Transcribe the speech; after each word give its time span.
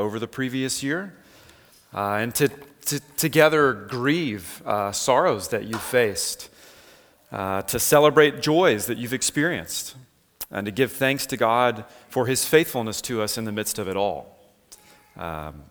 over 0.00 0.18
the 0.18 0.26
previous 0.26 0.82
year 0.82 1.14
uh, 1.94 2.14
and 2.14 2.34
to, 2.34 2.48
to 2.86 3.00
together 3.16 3.72
grieve 3.72 4.62
uh, 4.64 4.92
sorrows 4.92 5.48
that 5.48 5.64
you've 5.64 5.82
faced, 5.82 6.48
uh, 7.32 7.62
to 7.62 7.78
celebrate 7.78 8.40
joys 8.40 8.86
that 8.86 8.98
you've 8.98 9.12
experienced, 9.12 9.96
and 10.50 10.64
to 10.66 10.72
give 10.72 10.92
thanks 10.92 11.26
to 11.26 11.36
God 11.36 11.84
for 12.08 12.26
his 12.26 12.44
faithfulness 12.44 13.00
to 13.02 13.22
us 13.22 13.38
in 13.38 13.44
the 13.44 13.52
midst 13.52 13.78
of 13.78 13.88
it 13.88 13.96
all. 13.96 14.36
Um, 15.16 15.62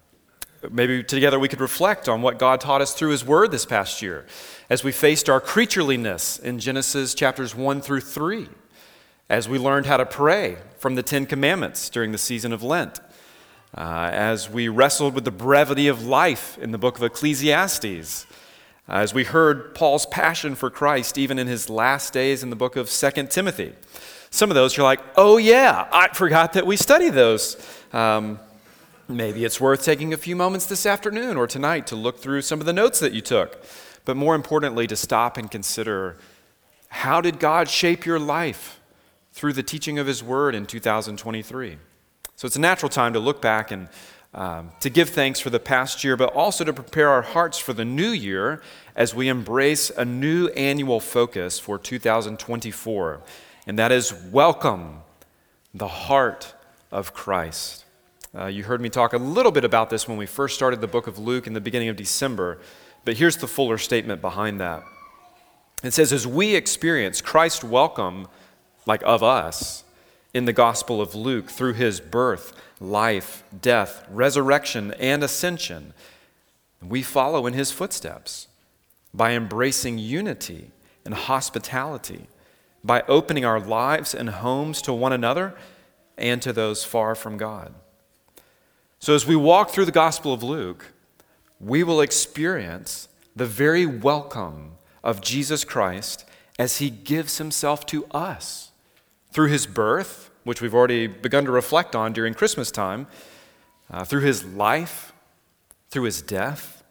maybe 0.70 1.04
together 1.04 1.40
we 1.40 1.48
could 1.48 1.62
reflect 1.62 2.08
on 2.08 2.22
what 2.22 2.38
God 2.38 2.62
taught 2.62 2.82
us 2.82 2.94
through 2.94 3.12
his 3.12 3.26
word 3.26 3.52
this 3.52 3.66
past 3.66 4.02
year 4.02 4.26
as 4.70 4.84
we 4.84 4.92
faced 4.92 5.30
our 5.30 5.42
creatureliness 5.42 6.42
in 6.42 6.60
Genesis 6.60 7.14
chapters 7.14 7.56
1 7.56 7.82
through 7.82 8.02
3, 8.02 8.48
as 9.30 9.50
we 9.50 9.58
learned 9.58 9.86
how 9.86 9.98
to 9.98 10.06
pray 10.06 10.58
from 10.78 10.96
the 10.96 11.04
Ten 11.04 11.26
Commandments 11.26 11.90
during 11.90 12.12
the 12.12 12.18
season 12.18 12.54
of 12.54 12.62
Lent 12.62 13.00
uh, 13.78 14.10
as 14.12 14.50
we 14.50 14.68
wrestled 14.68 15.14
with 15.14 15.26
the 15.26 15.32
brevity 15.32 15.88
of 15.88 16.04
life 16.04 16.58
in 16.58 16.72
the 16.72 16.78
book 16.78 16.98
of 16.98 17.04
Ecclesiastes, 17.04 18.26
uh, 18.88 18.94
as 18.94 19.14
we 19.14 19.24
heard 19.24 19.76
Paul's 19.76 20.06
passion 20.08 20.56
for 20.56 20.70
Christ 20.70 21.18
even 21.18 21.38
in 21.38 21.48
his 21.48 21.70
last 21.70 22.12
days 22.12 22.42
in 22.42 22.50
the 22.50 22.56
book 22.56 22.76
of 22.76 22.90
2 22.90 23.28
Timothy. 23.28 23.74
Some 24.32 24.50
of 24.50 24.56
those 24.56 24.76
you're 24.76 24.84
like, 24.84 25.02
oh 25.16 25.38
yeah, 25.38 25.88
I 25.92 26.08
forgot 26.10 26.54
that 26.54 26.66
we 26.66 26.78
studied 26.78 27.14
those. 27.14 27.58
Um, 27.94 28.40
maybe 29.08 29.46
it's 29.46 29.62
worth 29.62 29.84
taking 29.84 30.14
a 30.14 30.18
few 30.18 30.36
moments 30.36 30.66
this 30.66 30.86
afternoon 30.86 31.38
or 31.38 31.48
tonight 31.48 31.88
to 31.88 31.96
look 31.96 32.20
through 32.20 32.42
some 32.42 32.60
of 32.60 32.66
the 32.66 32.74
notes 32.74 33.00
that 33.00 33.14
you 33.14 33.22
took. 33.22 33.64
But 34.06 34.18
more 34.18 34.36
importantly, 34.36 34.88
to 34.88 34.96
stop 34.96 35.38
and 35.38 35.50
consider 35.50 36.18
how 36.90 37.22
did 37.22 37.40
God 37.40 37.70
shape 37.70 38.06
your 38.06 38.20
life 38.20 38.80
through 39.32 39.54
the 39.54 39.64
teaching 39.64 40.00
of 40.00 40.08
His 40.08 40.24
Word 40.24 40.56
in 40.56 40.66
2023? 40.66 41.78
So 42.40 42.46
it's 42.46 42.56
a 42.56 42.62
natural 42.62 42.88
time 42.90 43.12
to 43.12 43.20
look 43.20 43.42
back 43.42 43.70
and 43.70 43.90
um, 44.34 44.72
to 44.80 44.90
give 44.90 45.10
thanks 45.10 45.42
for 45.42 45.50
the 45.50 45.60
past 45.60 46.06
year, 46.06 46.16
but 46.16 46.34
also 46.34 46.64
to 46.64 46.72
prepare 46.72 47.10
our 47.10 47.22
hearts 47.22 47.58
for 47.58 47.74
the 47.74 47.84
new 47.84 48.12
year 48.12 48.62
as 48.96 49.14
we 49.14 49.28
embrace 49.28 49.90
a 49.90 50.06
new 50.06 50.48
annual 50.48 51.02
focus 51.02 51.60
for 51.60 51.78
2024. 51.78 53.22
And 53.68 53.78
that 53.78 53.92
is 53.92 54.14
welcome 54.32 55.02
the 55.74 55.90
heart 55.90 56.54
of 56.94 57.14
Christ. 57.14 57.84
Uh, 58.34 58.46
you 58.46 58.64
heard 58.64 58.80
me 58.80 58.88
talk 58.88 59.12
a 59.12 59.18
little 59.18 59.52
bit 59.52 59.66
about 59.66 59.90
this 59.90 60.08
when 60.08 60.16
we 60.16 60.26
first 60.26 60.56
started 60.56 60.80
the 60.80 60.88
book 60.88 61.08
of 61.08 61.20
Luke 61.20 61.46
in 61.46 61.52
the 61.52 61.60
beginning 61.60 61.90
of 61.90 61.98
December, 61.98 62.58
but 63.04 63.18
here's 63.18 63.36
the 63.36 63.48
fuller 63.48 63.78
statement 63.78 64.22
behind 64.22 64.62
that. 64.62 64.82
It 65.84 65.92
says, 65.92 66.14
As 66.14 66.26
we 66.26 66.56
experience 66.56 67.20
Christ's 67.20 67.66
welcome, 67.66 68.30
like 68.86 69.04
of 69.04 69.24
us, 69.24 69.84
in 70.34 70.46
the 70.46 70.54
Gospel 70.54 71.02
of 71.02 71.16
Luke 71.16 71.50
through 71.50 71.74
his 71.74 72.00
birth, 72.00 72.54
life, 72.80 73.44
death, 73.62 74.06
resurrection, 74.10 74.94
and 75.00 75.24
ascension. 75.24 75.94
We 76.82 77.02
follow 77.02 77.48
in 77.48 77.54
his 77.54 77.72
footsteps 77.72 78.48
by 79.14 79.34
embracing 79.34 79.98
unity 79.98 80.72
and 81.04 81.14
hospitality, 81.14 82.28
by 82.84 83.02
opening 83.08 83.44
our 83.44 83.60
lives 83.60 84.14
and 84.14 84.30
homes 84.30 84.82
to 84.84 84.94
one 84.94 85.14
another 85.14 85.56
and 86.18 86.42
to 86.42 86.54
those 86.54 86.84
far 86.84 87.16
from 87.16 87.38
God. 87.38 87.74
So, 89.00 89.16
as 89.16 89.26
we 89.26 89.36
walk 89.36 89.70
through 89.70 89.86
the 89.86 89.92
Gospel 89.92 90.34
of 90.34 90.44
Luke, 90.44 90.94
we 91.60 91.84
will 91.84 92.02
experience 92.02 93.08
the 93.36 93.46
very 93.46 93.86
welcome 93.86 94.74
of 95.04 95.22
Jesus 95.22 95.64
Christ 95.64 96.26
as 96.58 96.78
he 96.78 96.90
gives 96.90 97.38
himself 97.38 97.86
to 97.88 98.06
us 98.12 98.69
through 99.32 99.48
his 99.48 99.66
birth, 99.68 100.30
which 100.44 100.62
we've 100.62 100.74
already 100.74 101.08
begun 101.08 101.46
to 101.46 101.52
reflect 101.52 101.96
on 101.96 102.14
during 102.14 102.34
Christmas 102.34 102.72
time, 102.72 103.08
uh, 103.92 104.04
through 104.04 104.22
his 104.22 104.44
life, 104.46 105.14
through 105.90 106.04
his 106.04 106.22
death, 106.22 106.84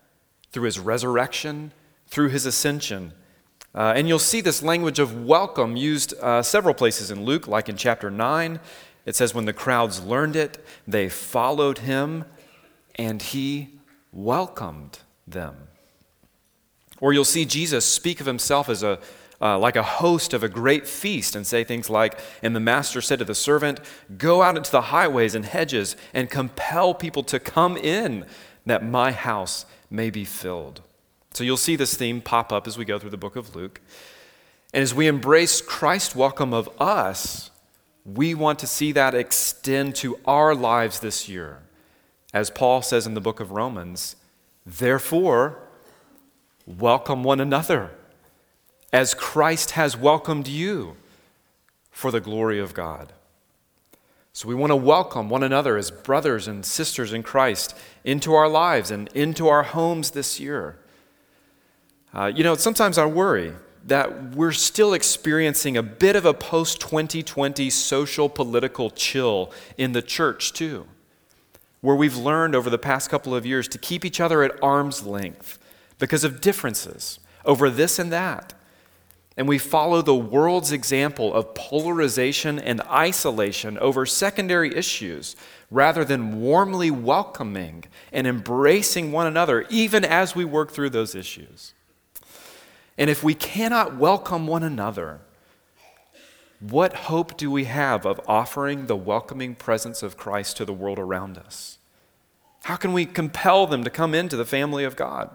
through 0.52 0.64
his 0.64 0.78
resurrection, 0.78 1.72
through 2.06 2.28
his 2.28 2.46
ascension. 2.46 3.12
Uh, 3.74 3.92
and 3.94 4.08
you'll 4.08 4.18
see 4.18 4.40
this 4.40 4.62
language 4.62 4.98
of 4.98 5.24
welcome 5.24 5.76
used 5.76 6.14
uh, 6.20 6.42
several 6.42 6.74
places 6.74 7.10
in 7.10 7.24
Luke, 7.24 7.46
like 7.46 7.68
in 7.68 7.76
chapter 7.76 8.10
9. 8.10 8.60
It 9.04 9.14
says, 9.14 9.34
When 9.34 9.44
the 9.44 9.52
crowds 9.52 10.02
learned 10.02 10.36
it, 10.36 10.64
they 10.86 11.08
followed 11.08 11.78
him, 11.78 12.24
and 12.96 13.20
he 13.22 13.78
welcomed 14.12 15.00
them. 15.26 15.68
Or 17.00 17.12
you'll 17.12 17.24
see 17.24 17.44
Jesus 17.44 17.84
speak 17.84 18.20
of 18.20 18.26
himself 18.26 18.68
as 18.68 18.82
a 18.82 18.98
uh, 19.40 19.58
like 19.58 19.76
a 19.76 19.82
host 19.82 20.34
of 20.34 20.42
a 20.42 20.48
great 20.48 20.86
feast 20.86 21.36
and 21.36 21.46
say 21.46 21.62
things 21.62 21.88
like, 21.88 22.18
And 22.42 22.56
the 22.56 22.60
master 22.60 23.00
said 23.00 23.20
to 23.20 23.24
the 23.24 23.34
servant, 23.34 23.80
Go 24.16 24.42
out 24.42 24.56
into 24.56 24.70
the 24.70 24.82
highways 24.82 25.34
and 25.34 25.44
hedges 25.44 25.96
and 26.12 26.28
compel 26.28 26.92
people 26.94 27.22
to 27.24 27.38
come 27.38 27.76
in 27.76 28.26
that 28.66 28.84
my 28.84 29.12
house 29.12 29.64
may 29.90 30.10
be 30.10 30.24
filled. 30.24 30.82
So 31.32 31.44
you'll 31.44 31.56
see 31.56 31.76
this 31.76 31.94
theme 31.94 32.20
pop 32.20 32.52
up 32.52 32.66
as 32.66 32.76
we 32.76 32.84
go 32.84 32.98
through 32.98 33.10
the 33.10 33.16
book 33.16 33.36
of 33.36 33.54
Luke. 33.54 33.80
And 34.74 34.82
as 34.82 34.94
we 34.94 35.06
embrace 35.06 35.60
Christ's 35.60 36.16
welcome 36.16 36.52
of 36.52 36.68
us, 36.80 37.50
we 38.04 38.34
want 38.34 38.58
to 38.58 38.66
see 38.66 38.92
that 38.92 39.14
extend 39.14 39.94
to 39.96 40.18
our 40.24 40.54
lives 40.54 41.00
this 41.00 41.28
year. 41.28 41.60
As 42.34 42.50
Paul 42.50 42.82
says 42.82 43.06
in 43.06 43.14
the 43.14 43.20
book 43.20 43.40
of 43.40 43.52
Romans, 43.52 44.16
therefore, 44.66 45.60
welcome 46.66 47.22
one 47.22 47.40
another 47.40 47.92
as 48.92 49.14
Christ 49.14 49.72
has 49.72 49.96
welcomed 49.96 50.48
you 50.48 50.96
for 51.90 52.10
the 52.10 52.20
glory 52.20 52.58
of 52.58 52.74
God. 52.74 53.12
So 54.32 54.48
we 54.48 54.54
want 54.54 54.70
to 54.70 54.76
welcome 54.76 55.28
one 55.28 55.42
another 55.42 55.76
as 55.76 55.90
brothers 55.90 56.46
and 56.46 56.64
sisters 56.64 57.12
in 57.12 57.22
Christ 57.22 57.76
into 58.04 58.34
our 58.34 58.48
lives 58.48 58.90
and 58.90 59.08
into 59.14 59.48
our 59.48 59.64
homes 59.64 60.12
this 60.12 60.38
year. 60.38 60.78
Uh, 62.14 62.30
you 62.34 62.44
know, 62.44 62.54
sometimes 62.54 62.98
I 62.98 63.06
worry 63.06 63.52
that 63.84 64.36
we're 64.36 64.52
still 64.52 64.94
experiencing 64.94 65.76
a 65.76 65.82
bit 65.82 66.14
of 66.14 66.24
a 66.24 66.34
post 66.34 66.80
2020 66.80 67.68
social 67.70 68.28
political 68.28 68.90
chill 68.90 69.52
in 69.76 69.92
the 69.92 70.02
church, 70.02 70.52
too, 70.52 70.86
where 71.80 71.96
we've 71.96 72.16
learned 72.16 72.54
over 72.54 72.70
the 72.70 72.78
past 72.78 73.10
couple 73.10 73.34
of 73.34 73.44
years 73.44 73.66
to 73.68 73.78
keep 73.78 74.04
each 74.04 74.20
other 74.20 74.42
at 74.42 74.62
arm's 74.62 75.04
length 75.04 75.58
because 75.98 76.22
of 76.22 76.40
differences 76.40 77.18
over 77.44 77.68
this 77.68 77.98
and 77.98 78.12
that 78.12 78.54
and 79.38 79.46
we 79.46 79.56
follow 79.56 80.02
the 80.02 80.16
world's 80.16 80.72
example 80.72 81.32
of 81.32 81.54
polarization 81.54 82.58
and 82.58 82.80
isolation 82.90 83.78
over 83.78 84.04
secondary 84.04 84.74
issues 84.74 85.36
rather 85.70 86.04
than 86.04 86.40
warmly 86.40 86.90
welcoming 86.90 87.84
and 88.12 88.26
embracing 88.26 89.12
one 89.12 89.28
another, 89.28 89.64
even 89.70 90.04
as 90.04 90.34
we 90.34 90.44
work 90.44 90.72
through 90.72 90.90
those 90.90 91.14
issues. 91.14 91.72
And 92.98 93.08
if 93.08 93.22
we 93.22 93.32
cannot 93.32 93.96
welcome 93.96 94.48
one 94.48 94.64
another, 94.64 95.20
what 96.58 96.92
hope 96.92 97.36
do 97.36 97.48
we 97.48 97.66
have 97.66 98.04
of 98.04 98.20
offering 98.26 98.86
the 98.86 98.96
welcoming 98.96 99.54
presence 99.54 100.02
of 100.02 100.16
Christ 100.16 100.56
to 100.56 100.64
the 100.64 100.72
world 100.72 100.98
around 100.98 101.38
us? 101.38 101.78
How 102.64 102.74
can 102.74 102.92
we 102.92 103.06
compel 103.06 103.68
them 103.68 103.84
to 103.84 103.90
come 103.90 104.16
into 104.16 104.36
the 104.36 104.44
family 104.44 104.82
of 104.82 104.96
God? 104.96 105.30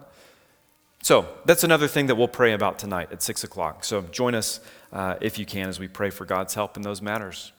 So 1.04 1.28
that's 1.44 1.64
another 1.64 1.86
thing 1.86 2.06
that 2.06 2.14
we'll 2.14 2.28
pray 2.28 2.54
about 2.54 2.78
tonight 2.78 3.12
at 3.12 3.20
6 3.20 3.44
o'clock. 3.44 3.84
So 3.84 4.00
join 4.10 4.34
us 4.34 4.58
uh, 4.90 5.16
if 5.20 5.38
you 5.38 5.44
can 5.44 5.68
as 5.68 5.78
we 5.78 5.86
pray 5.86 6.08
for 6.08 6.24
God's 6.24 6.54
help 6.54 6.78
in 6.78 6.82
those 6.82 7.02
matters. 7.02 7.52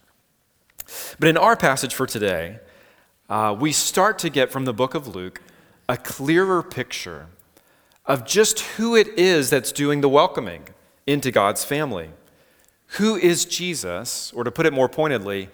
But 1.19 1.29
in 1.29 1.37
our 1.37 1.55
passage 1.55 1.93
for 1.93 2.07
today, 2.07 2.57
uh, 3.29 3.55
we 3.57 3.71
start 3.71 4.17
to 4.17 4.31
get 4.31 4.51
from 4.51 4.65
the 4.65 4.73
book 4.73 4.95
of 4.95 5.13
Luke 5.13 5.43
a 5.87 5.95
clearer 5.95 6.63
picture 6.63 7.27
of 8.07 8.25
just 8.25 8.61
who 8.61 8.95
it 8.95 9.09
is 9.09 9.51
that's 9.51 9.71
doing 9.71 10.01
the 10.01 10.09
welcoming 10.09 10.63
into 11.05 11.29
God's 11.29 11.63
family. 11.63 12.09
Who 12.97 13.15
is 13.15 13.45
Jesus? 13.45 14.33
Or 14.33 14.43
to 14.43 14.49
put 14.49 14.65
it 14.65 14.73
more 14.73 14.89
pointedly, 14.89 15.49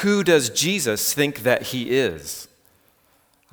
who 0.00 0.24
does 0.24 0.48
Jesus 0.48 1.12
think 1.12 1.42
that 1.42 1.64
he 1.64 1.90
is? 1.90 2.48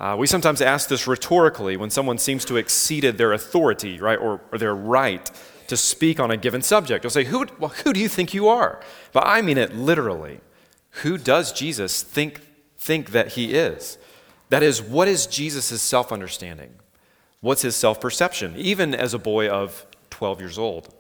Uh, 0.01 0.16
we 0.17 0.25
sometimes 0.25 0.64
ask 0.64 0.90
this 0.90 1.05
rhetorically 1.05 1.78
when 1.78 1.91
someone 1.91 2.17
seems 2.17 2.43
to 2.43 2.55
have 2.55 2.64
exceeded 2.64 3.20
their 3.20 3.34
authority, 3.34 3.99
right, 3.99 4.17
or, 4.17 4.41
or 4.52 4.58
their 4.58 4.73
right 4.73 5.29
to 5.67 5.78
speak 5.78 6.20
on 6.20 6.31
a 6.31 6.37
given 6.37 6.64
subject. 6.64 7.03
They'll 7.03 7.11
say, 7.11 7.26
who, 7.26 7.46
well, 7.59 7.70
who 7.70 7.93
do 7.93 7.99
you 7.99 8.09
think 8.09 8.34
you 8.34 8.47
are? 8.47 8.81
But 9.14 9.28
I 9.28 9.43
mean 9.43 9.59
it 9.59 9.76
literally. 9.76 10.41
Who 11.03 11.20
does 11.20 11.53
Jesus 11.53 12.02
think, 12.02 12.41
think 12.79 13.11
that 13.11 13.34
he 13.34 13.53
is? 13.53 13.99
That 14.49 14.64
is, 14.64 14.81
what 14.81 15.08
is 15.08 15.28
Jesus' 15.28 15.79
self 15.79 16.11
understanding? 16.11 16.72
What's 17.41 17.61
his 17.61 17.76
self 17.76 18.02
perception, 18.02 18.55
even 18.58 18.96
as 18.96 19.14
a 19.14 19.20
boy 19.20 19.49
of 19.49 19.85
12 20.09 20.40
years 20.40 20.58
old? 20.58 20.91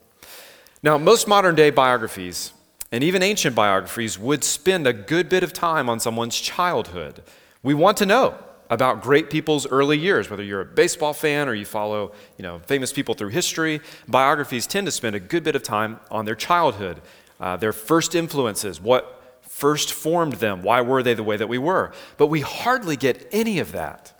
Now, 0.83 0.99
most 0.99 1.27
modern 1.27 1.55
day 1.55 1.71
biographies, 1.71 2.53
and 2.91 3.03
even 3.03 3.23
ancient 3.23 3.55
biographies, 3.55 4.19
would 4.19 4.43
spend 4.43 4.85
a 4.85 4.93
good 4.93 5.27
bit 5.27 5.41
of 5.41 5.53
time 5.53 5.89
on 5.89 5.99
someone's 5.99 6.39
childhood. 6.39 7.23
We 7.63 7.73
want 7.73 7.97
to 7.97 8.05
know 8.05 8.37
about 8.71 9.03
great 9.03 9.29
people's 9.29 9.67
early 9.67 9.99
years, 9.99 10.29
whether 10.29 10.41
you're 10.41 10.61
a 10.61 10.65
baseball 10.65 11.13
fan 11.13 11.47
or 11.49 11.53
you 11.53 11.65
follow 11.65 12.13
you 12.37 12.43
know, 12.43 12.59
famous 12.65 12.91
people 12.93 13.13
through 13.13 13.27
history. 13.27 13.81
Biographies 14.07 14.65
tend 14.65 14.87
to 14.87 14.91
spend 14.91 15.13
a 15.13 15.19
good 15.19 15.43
bit 15.43 15.55
of 15.55 15.61
time 15.61 15.99
on 16.09 16.25
their 16.25 16.35
childhood, 16.35 17.01
uh, 17.39 17.57
their 17.57 17.73
first 17.73 18.15
influences, 18.15 18.79
what 18.79 19.21
first 19.41 19.91
formed 19.91 20.33
them? 20.33 20.63
Why 20.63 20.79
were 20.79 21.03
they 21.03 21.13
the 21.13 21.21
way 21.21 21.35
that 21.35 21.49
we 21.49 21.57
were? 21.57 21.91
But 22.17 22.27
we 22.27 22.39
hardly 22.39 22.95
get 22.95 23.27
any 23.31 23.59
of 23.59 23.73
that 23.73 24.13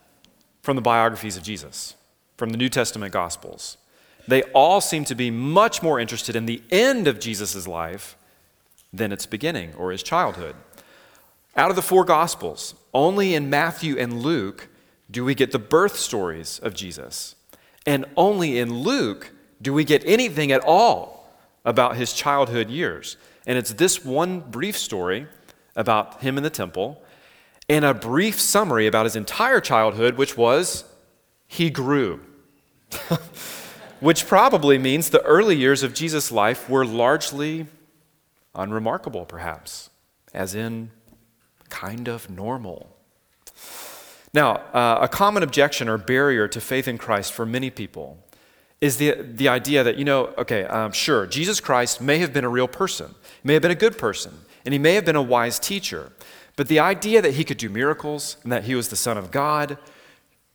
from 0.62 0.76
the 0.76 0.82
biographies 0.82 1.38
of 1.38 1.44
Jesus, 1.44 1.96
from 2.36 2.50
the 2.50 2.58
New 2.58 2.70
Testament 2.70 3.14
Gospels. 3.14 3.78
They 4.28 4.44
all 4.52 4.82
seem 4.82 5.06
to 5.06 5.16
be 5.16 5.32
much 5.32 5.82
more 5.82 6.00
interested 6.00 6.36
in 6.36 6.46
the 6.46 6.62
end 6.70 7.08
of 7.08 7.20
Jesus' 7.20 7.68
life 7.68 8.18
than 8.94 9.14
its 9.14 9.26
beginning 9.26 9.74
or 9.76 9.92
his 9.92 10.04
childhood. 10.04 10.56
Out 11.56 11.70
of 11.70 11.76
the 11.76 11.82
four 11.82 12.06
Gospels, 12.06 12.76
only 12.94 13.36
in 13.36 13.50
Matthew 13.50 13.98
and 13.98 14.22
Luke 14.22 14.70
do 15.10 15.26
we 15.26 15.36
get 15.36 15.52
the 15.52 15.60
birth 15.60 15.98
stories 15.98 16.60
of 16.60 16.74
Jesus. 16.74 17.36
And 17.86 18.06
only 18.16 18.60
in 18.60 18.80
Luke 18.80 19.32
do 19.62 19.74
we 19.74 19.84
get 19.84 20.04
anything 20.06 20.52
at 20.52 20.64
all 20.64 21.30
about 21.66 21.98
his 21.98 22.14
childhood 22.14 22.70
years. 22.70 23.18
And 23.46 23.58
it's 23.58 23.74
this 23.74 24.06
one 24.06 24.40
brief 24.40 24.78
story 24.78 25.28
about 25.76 26.22
him 26.22 26.38
in 26.38 26.44
the 26.44 26.50
temple 26.50 27.02
and 27.68 27.86
a 27.86 27.94
brief 27.94 28.40
summary 28.40 28.88
about 28.88 29.06
his 29.06 29.16
entire 29.16 29.60
childhood, 29.60 30.18
which 30.18 30.38
was 30.38 30.86
he 31.48 31.70
grew. 31.70 32.22
which 34.00 34.28
probably 34.28 34.78
means 34.78 35.10
the 35.10 35.22
early 35.22 35.56
years 35.56 35.84
of 35.84 35.94
Jesus' 35.94 36.32
life 36.32 36.70
were 36.70 36.86
largely 36.86 37.68
unremarkable, 38.56 39.26
perhaps, 39.26 39.90
as 40.34 40.56
in 40.56 40.92
kind 41.72 42.08
of 42.08 42.30
normal. 42.30 42.96
Now, 44.34 44.58
uh, 44.74 45.00
a 45.02 45.08
common 45.08 45.42
objection 45.42 45.90
or 45.90 45.98
barrier 45.98 46.48
to 46.48 46.62
faith 46.62 46.88
in 46.88 46.98
Christ 46.98 47.34
for 47.34 47.46
many 47.46 47.70
people 47.70 48.18
is 48.80 48.98
the, 48.98 49.12
the 49.14 49.48
idea 49.48 49.84
that, 49.84 49.98
you 49.98 50.06
know, 50.06 50.34
okay, 50.38 50.64
um, 50.66 50.92
sure, 50.92 51.26
Jesus 51.26 51.60
Christ 51.60 52.02
may 52.02 52.20
have 52.20 52.32
been 52.34 52.46
a 52.46 52.50
real 52.50 52.68
person, 52.68 53.16
may 53.44 53.54
have 53.54 53.62
been 53.62 53.72
a 53.72 53.76
good 53.76 53.98
person, 53.98 54.34
and 54.66 54.74
he 54.74 54.80
may 54.80 54.94
have 54.94 55.06
been 55.06 55.16
a 55.16 55.22
wise 55.22 55.60
teacher, 55.60 56.12
but 56.56 56.68
the 56.68 56.80
idea 56.80 57.22
that 57.22 57.34
he 57.34 57.44
could 57.44 57.58
do 57.58 57.70
miracles 57.70 58.38
and 58.44 58.52
that 58.52 58.64
he 58.64 58.76
was 58.76 58.90
the 58.90 58.96
Son 58.96 59.18
of 59.18 59.32
God, 59.32 59.78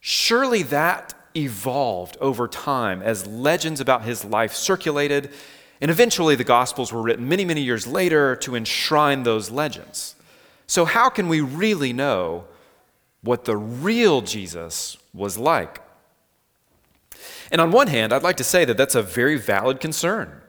surely 0.01 0.63
that 0.65 1.15
evolved 1.37 2.17
over 2.21 2.49
time 2.49 3.03
as 3.03 3.27
legends 3.27 3.81
about 3.81 4.03
his 4.03 4.25
life 4.25 4.55
circulated, 4.55 5.31
and 5.81 5.91
eventually 5.91 6.35
the 6.35 6.45
Gospels 6.45 6.93
were 6.93 7.03
written 7.03 7.29
many, 7.29 7.45
many 7.45 7.61
years 7.61 7.87
later 7.87 8.35
to 8.37 8.57
enshrine 8.57 9.23
those 9.23 9.51
legends. 9.51 10.15
So, 10.67 10.85
how 10.85 11.09
can 11.09 11.29
we 11.29 11.41
really 11.41 11.93
know 11.93 12.45
what 13.23 13.45
the 13.45 13.57
real 13.57 14.21
Jesus 14.21 14.97
was 15.15 15.39
like? 15.39 15.81
And 17.51 17.61
on 17.61 17.71
one 17.71 17.89
hand, 17.89 18.13
I'd 18.13 18.23
like 18.23 18.37
to 18.39 18.45
say 18.45 18.65
that 18.65 18.77
that's 18.77 18.95
a 18.95 19.03
very 19.03 19.39
valid 19.39 19.81
concern. 19.81 20.41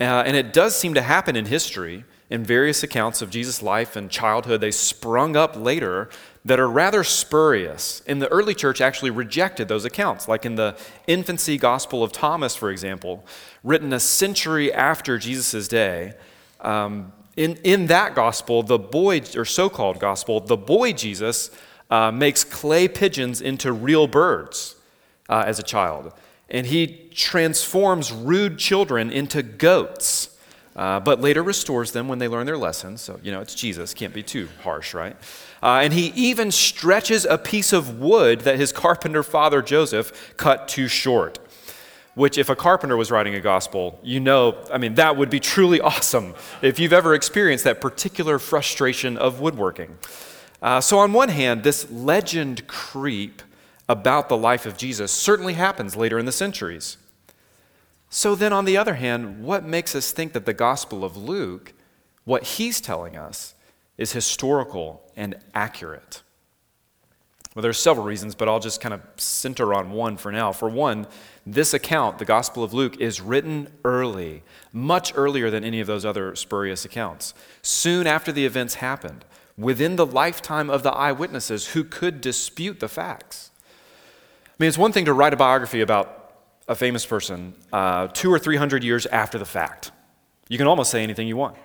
Uh, 0.00 0.22
and 0.26 0.36
it 0.36 0.52
does 0.52 0.76
seem 0.76 0.94
to 0.94 1.02
happen 1.02 1.36
in 1.36 1.46
history 1.46 2.04
in 2.28 2.44
various 2.44 2.82
accounts 2.82 3.22
of 3.22 3.30
Jesus' 3.30 3.62
life 3.62 3.96
and 3.96 4.10
childhood. 4.10 4.60
They 4.60 4.70
sprung 4.70 5.36
up 5.36 5.56
later 5.56 6.08
that 6.44 6.60
are 6.60 6.68
rather 6.68 7.02
spurious. 7.02 8.02
And 8.06 8.20
the 8.20 8.28
early 8.28 8.54
church 8.54 8.80
actually 8.80 9.10
rejected 9.10 9.68
those 9.68 9.84
accounts, 9.84 10.28
like 10.28 10.44
in 10.44 10.56
the 10.56 10.76
infancy 11.06 11.56
gospel 11.56 12.02
of 12.02 12.12
Thomas, 12.12 12.54
for 12.54 12.70
example, 12.70 13.24
written 13.64 13.92
a 13.92 14.00
century 14.00 14.72
after 14.72 15.18
Jesus' 15.18 15.66
day. 15.68 16.14
Um, 16.60 17.12
in, 17.36 17.56
in 17.64 17.86
that 17.86 18.14
gospel, 18.14 18.62
the 18.62 18.78
boy, 18.78 19.22
or 19.36 19.44
so 19.44 19.68
called 19.68 20.00
gospel, 20.00 20.40
the 20.40 20.56
boy 20.56 20.92
Jesus 20.92 21.50
uh, 21.90 22.10
makes 22.10 22.44
clay 22.44 22.88
pigeons 22.88 23.40
into 23.40 23.72
real 23.72 24.06
birds 24.06 24.76
uh, 25.28 25.44
as 25.46 25.58
a 25.58 25.62
child. 25.62 26.12
And 26.48 26.66
he 26.66 27.08
transforms 27.14 28.12
rude 28.12 28.58
children 28.58 29.10
into 29.10 29.42
goats. 29.42 30.30
Uh, 30.74 31.00
but 31.00 31.20
later 31.20 31.42
restores 31.42 31.92
them 31.92 32.06
when 32.06 32.18
they 32.18 32.28
learn 32.28 32.46
their 32.46 32.58
lessons. 32.58 33.00
So, 33.00 33.18
you 33.22 33.32
know, 33.32 33.40
it's 33.40 33.54
Jesus, 33.54 33.94
can't 33.94 34.12
be 34.12 34.22
too 34.22 34.48
harsh, 34.62 34.92
right? 34.92 35.16
Uh, 35.62 35.80
and 35.82 35.92
he 35.92 36.08
even 36.14 36.50
stretches 36.50 37.24
a 37.24 37.38
piece 37.38 37.72
of 37.72 37.98
wood 37.98 38.40
that 38.40 38.56
his 38.56 38.72
carpenter 38.72 39.22
father 39.22 39.62
Joseph 39.62 40.34
cut 40.36 40.68
too 40.68 40.86
short 40.86 41.38
which, 42.16 42.38
if 42.38 42.48
a 42.48 42.56
carpenter 42.56 42.96
was 42.96 43.10
writing 43.10 43.34
a 43.34 43.40
gospel, 43.40 44.00
you 44.02 44.18
know, 44.20 44.56
I 44.72 44.78
mean, 44.78 44.94
that 44.94 45.18
would 45.18 45.28
be 45.28 45.38
truly 45.38 45.80
awesome 45.92 46.34
if 46.62 46.80
you've 46.80 46.94
ever 46.94 47.14
experienced 47.14 47.64
that 47.64 47.80
particular 47.80 48.38
frustration 48.38 49.18
of 49.18 49.38
woodworking. 49.38 49.98
Uh, 50.62 50.80
so, 50.80 50.98
on 50.98 51.12
one 51.12 51.28
hand, 51.28 51.62
this 51.62 51.88
legend 51.90 52.66
creep 52.66 53.42
about 53.86 54.30
the 54.30 54.36
life 54.36 54.64
of 54.64 54.78
Jesus 54.78 55.12
certainly 55.12 55.52
happens 55.52 55.94
later 55.94 56.18
in 56.18 56.24
the 56.24 56.32
centuries. 56.32 56.96
So, 58.08 58.34
then 58.34 58.52
on 58.52 58.64
the 58.64 58.78
other 58.78 58.94
hand, 58.94 59.44
what 59.44 59.64
makes 59.64 59.94
us 59.94 60.10
think 60.10 60.32
that 60.32 60.46
the 60.46 60.54
Gospel 60.54 61.04
of 61.04 61.18
Luke, 61.18 61.74
what 62.24 62.44
he's 62.44 62.80
telling 62.80 63.14
us, 63.14 63.54
is 63.98 64.12
historical 64.12 65.02
and 65.16 65.34
accurate? 65.54 66.22
Well, 67.54 67.62
there's 67.62 67.78
several 67.78 68.04
reasons, 68.04 68.34
but 68.34 68.48
I'll 68.48 68.60
just 68.60 68.82
kind 68.82 68.92
of 68.92 69.00
center 69.16 69.72
on 69.72 69.90
one 69.90 70.18
for 70.18 70.30
now. 70.30 70.52
For 70.52 70.68
one, 70.68 71.06
this 71.46 71.72
account, 71.72 72.18
the 72.18 72.24
Gospel 72.24 72.64
of 72.64 72.74
Luke, 72.74 73.00
is 73.00 73.20
written 73.20 73.68
early, 73.84 74.42
much 74.72 75.12
earlier 75.14 75.48
than 75.48 75.62
any 75.62 75.80
of 75.80 75.86
those 75.86 76.04
other 76.04 76.34
spurious 76.34 76.84
accounts. 76.84 77.34
Soon 77.62 78.06
after 78.06 78.32
the 78.32 78.44
events 78.44 78.74
happened, 78.74 79.24
within 79.56 79.96
the 79.96 80.04
lifetime 80.04 80.68
of 80.68 80.82
the 80.82 80.90
eyewitnesses 80.90 81.68
who 81.68 81.84
could 81.84 82.20
dispute 82.20 82.80
the 82.80 82.88
facts. 82.88 83.52
I 84.46 84.52
mean, 84.58 84.68
it's 84.68 84.76
one 84.76 84.92
thing 84.92 85.04
to 85.04 85.12
write 85.12 85.32
a 85.32 85.36
biography 85.36 85.80
about 85.80 86.34
a 86.68 86.74
famous 86.74 87.06
person 87.06 87.54
uh, 87.72 88.08
two 88.08 88.32
or 88.32 88.38
three 88.38 88.56
hundred 88.56 88.82
years 88.82 89.06
after 89.06 89.38
the 89.38 89.44
fact. 89.44 89.92
You 90.48 90.58
can 90.58 90.66
almost 90.66 90.90
say 90.90 91.02
anything 91.02 91.28
you 91.28 91.36
want, 91.36 91.56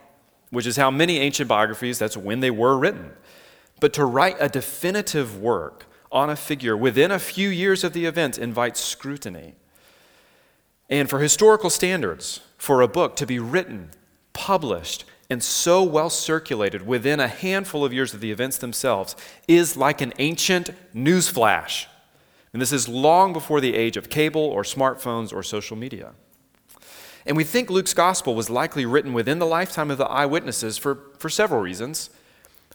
which 0.52 0.68
is 0.68 0.78
how 0.78 0.92
many 0.92 1.18
ancient 1.18 1.50
biographies, 1.50 1.98
that's 1.98 2.16
when 2.16 2.40
they 2.40 2.52
were 2.52 2.78
written. 2.78 3.14
But 3.80 3.94
to 3.94 4.06
write 4.06 4.38
a 4.40 4.48
definitive 4.48 5.42
work 5.42 5.86
on 6.12 6.30
a 6.30 6.36
figure 6.36 6.78
within 6.78 7.10
a 7.10 7.18
few 7.18 7.50
years 7.50 7.84
of 7.84 7.94
the 7.94 8.06
event 8.06 8.38
invites 8.38 8.80
scrutiny. 8.80 9.56
And 10.92 11.10
for 11.10 11.20
historical 11.20 11.70
standards, 11.70 12.42
for 12.58 12.82
a 12.82 12.88
book 12.88 13.16
to 13.16 13.26
be 13.26 13.40
written, 13.40 13.90
published, 14.34 15.06
and 15.30 15.42
so 15.42 15.82
well 15.82 16.10
circulated 16.10 16.86
within 16.86 17.22
a 17.22 17.30
handful 17.30 17.86
of 17.86 17.94
years 17.94 18.14
of 18.14 18.20
the 18.20 18.32
events 18.32 18.58
themselves 18.58 19.16
is 19.48 19.78
like 19.78 20.02
an 20.02 20.12
ancient 20.20 20.72
newsflash. 20.94 21.86
And 22.52 22.62
this 22.62 22.74
is 22.74 22.90
long 22.90 23.32
before 23.32 23.62
the 23.62 23.74
age 23.74 23.96
of 23.96 24.10
cable 24.10 24.42
or 24.42 24.64
smartphones 24.64 25.34
or 25.34 25.42
social 25.42 25.78
media. 25.78 26.12
And 27.26 27.38
we 27.38 27.46
think 27.46 27.70
Luke's 27.70 27.94
gospel 27.94 28.36
was 28.36 28.50
likely 28.50 28.86
written 28.86 29.14
within 29.14 29.40
the 29.40 29.46
lifetime 29.46 29.90
of 29.90 29.98
the 29.98 30.10
eyewitnesses 30.10 30.78
for, 30.78 31.00
for 31.18 31.30
several 31.30 31.62
reasons. 31.62 32.10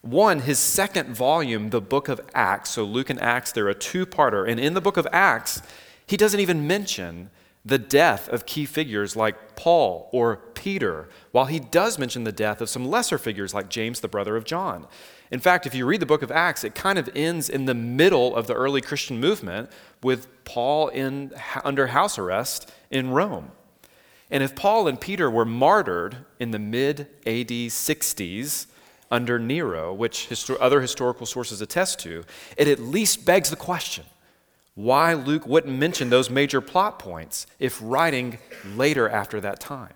One, 0.01 0.41
his 0.41 0.59
second 0.59 1.15
volume, 1.15 1.69
the 1.69 1.83
book 1.83 2.09
of 2.09 2.23
Acts, 2.33 2.71
so 2.71 2.85
Luke 2.85 3.11
and 3.11 3.21
Acts, 3.21 3.53
they're 3.53 3.69
a 3.69 3.75
two 3.75 4.07
parter. 4.07 4.49
And 4.49 4.59
in 4.59 4.73
the 4.73 4.81
book 4.81 4.97
of 4.97 5.07
Acts, 5.13 5.61
he 6.07 6.17
doesn't 6.17 6.41
even 6.41 6.67
mention 6.67 7.29
the 7.67 7.79
death 7.79 8.29
of 8.29 8.47
key 8.47 8.65
figures 8.65 9.17
like 9.17 9.57
Paul 9.57 10.09
or 10.13 10.37
Peter, 10.55 11.09
while 11.33 11.47
he 11.47 11.59
does 11.59 11.99
mention 11.99 12.23
the 12.23 12.31
death 12.31 12.61
of 12.61 12.69
some 12.69 12.87
lesser 12.87 13.19
figures 13.19 13.53
like 13.53 13.69
James, 13.69 13.99
the 13.99 14.09
brother 14.09 14.37
of 14.37 14.45
John. 14.45 14.87
In 15.33 15.41
fact, 15.41 15.67
if 15.67 15.75
you 15.75 15.85
read 15.85 15.99
the 15.99 16.07
book 16.07 16.23
of 16.23 16.31
Acts, 16.31 16.63
it 16.63 16.77
kind 16.77 16.97
of 16.97 17.11
ends 17.17 17.49
in 17.51 17.65
the 17.65 17.75
middle 17.75 18.37
of 18.37 18.47
the 18.47 18.55
early 18.55 18.81
Christian 18.81 19.19
movement 19.19 19.69
with 20.01 20.29
Paul 20.45 20.89
in, 20.89 21.33
under 21.65 21.89
house 21.89 22.19
arrest 22.19 22.73
in 22.89 23.11
Rome. 23.11 23.51
And 24.31 24.45
if 24.45 24.55
Paul 24.55 24.87
and 24.87 25.01
Peter 25.01 25.29
were 25.29 25.45
martyred 25.45 26.19
in 26.39 26.53
the 26.53 26.61
mid 26.61 27.09
AD 27.27 27.49
60s, 27.49 28.67
under 29.11 29.39
Nero, 29.39 29.95
which 29.95 30.29
other 30.61 30.81
historical 30.81 31.27
sources 31.27 31.61
attest 31.61 32.01
to, 32.01 32.25
it 32.57 32.67
at 32.67 32.81
least 32.81 33.25
begs 33.25 33.51
the 33.51 33.57
question 33.57 34.05
why 34.77 35.15
Luke 35.15 35.47
wouldn't 35.47 35.77
mention 35.77 36.11
those 36.11 36.31
major 36.31 36.61
plot 36.61 36.99
points 36.99 37.47
if 37.59 37.81
writing 37.83 38.39
later 38.77 39.09
after 39.09 39.41
that 39.41 39.59
time. 39.59 39.95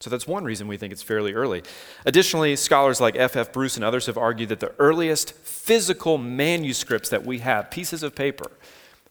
So 0.00 0.10
that's 0.10 0.26
one 0.26 0.44
reason 0.44 0.66
we 0.66 0.76
think 0.76 0.92
it's 0.92 1.04
fairly 1.04 1.32
early. 1.32 1.62
Additionally, 2.04 2.56
scholars 2.56 3.00
like 3.00 3.14
F. 3.14 3.36
F. 3.36 3.52
Bruce 3.52 3.76
and 3.76 3.84
others 3.84 4.06
have 4.06 4.18
argued 4.18 4.48
that 4.48 4.58
the 4.58 4.74
earliest 4.80 5.32
physical 5.32 6.18
manuscripts 6.18 7.08
that 7.10 7.24
we 7.24 7.38
have, 7.38 7.70
pieces 7.70 8.02
of 8.02 8.16
paper, 8.16 8.50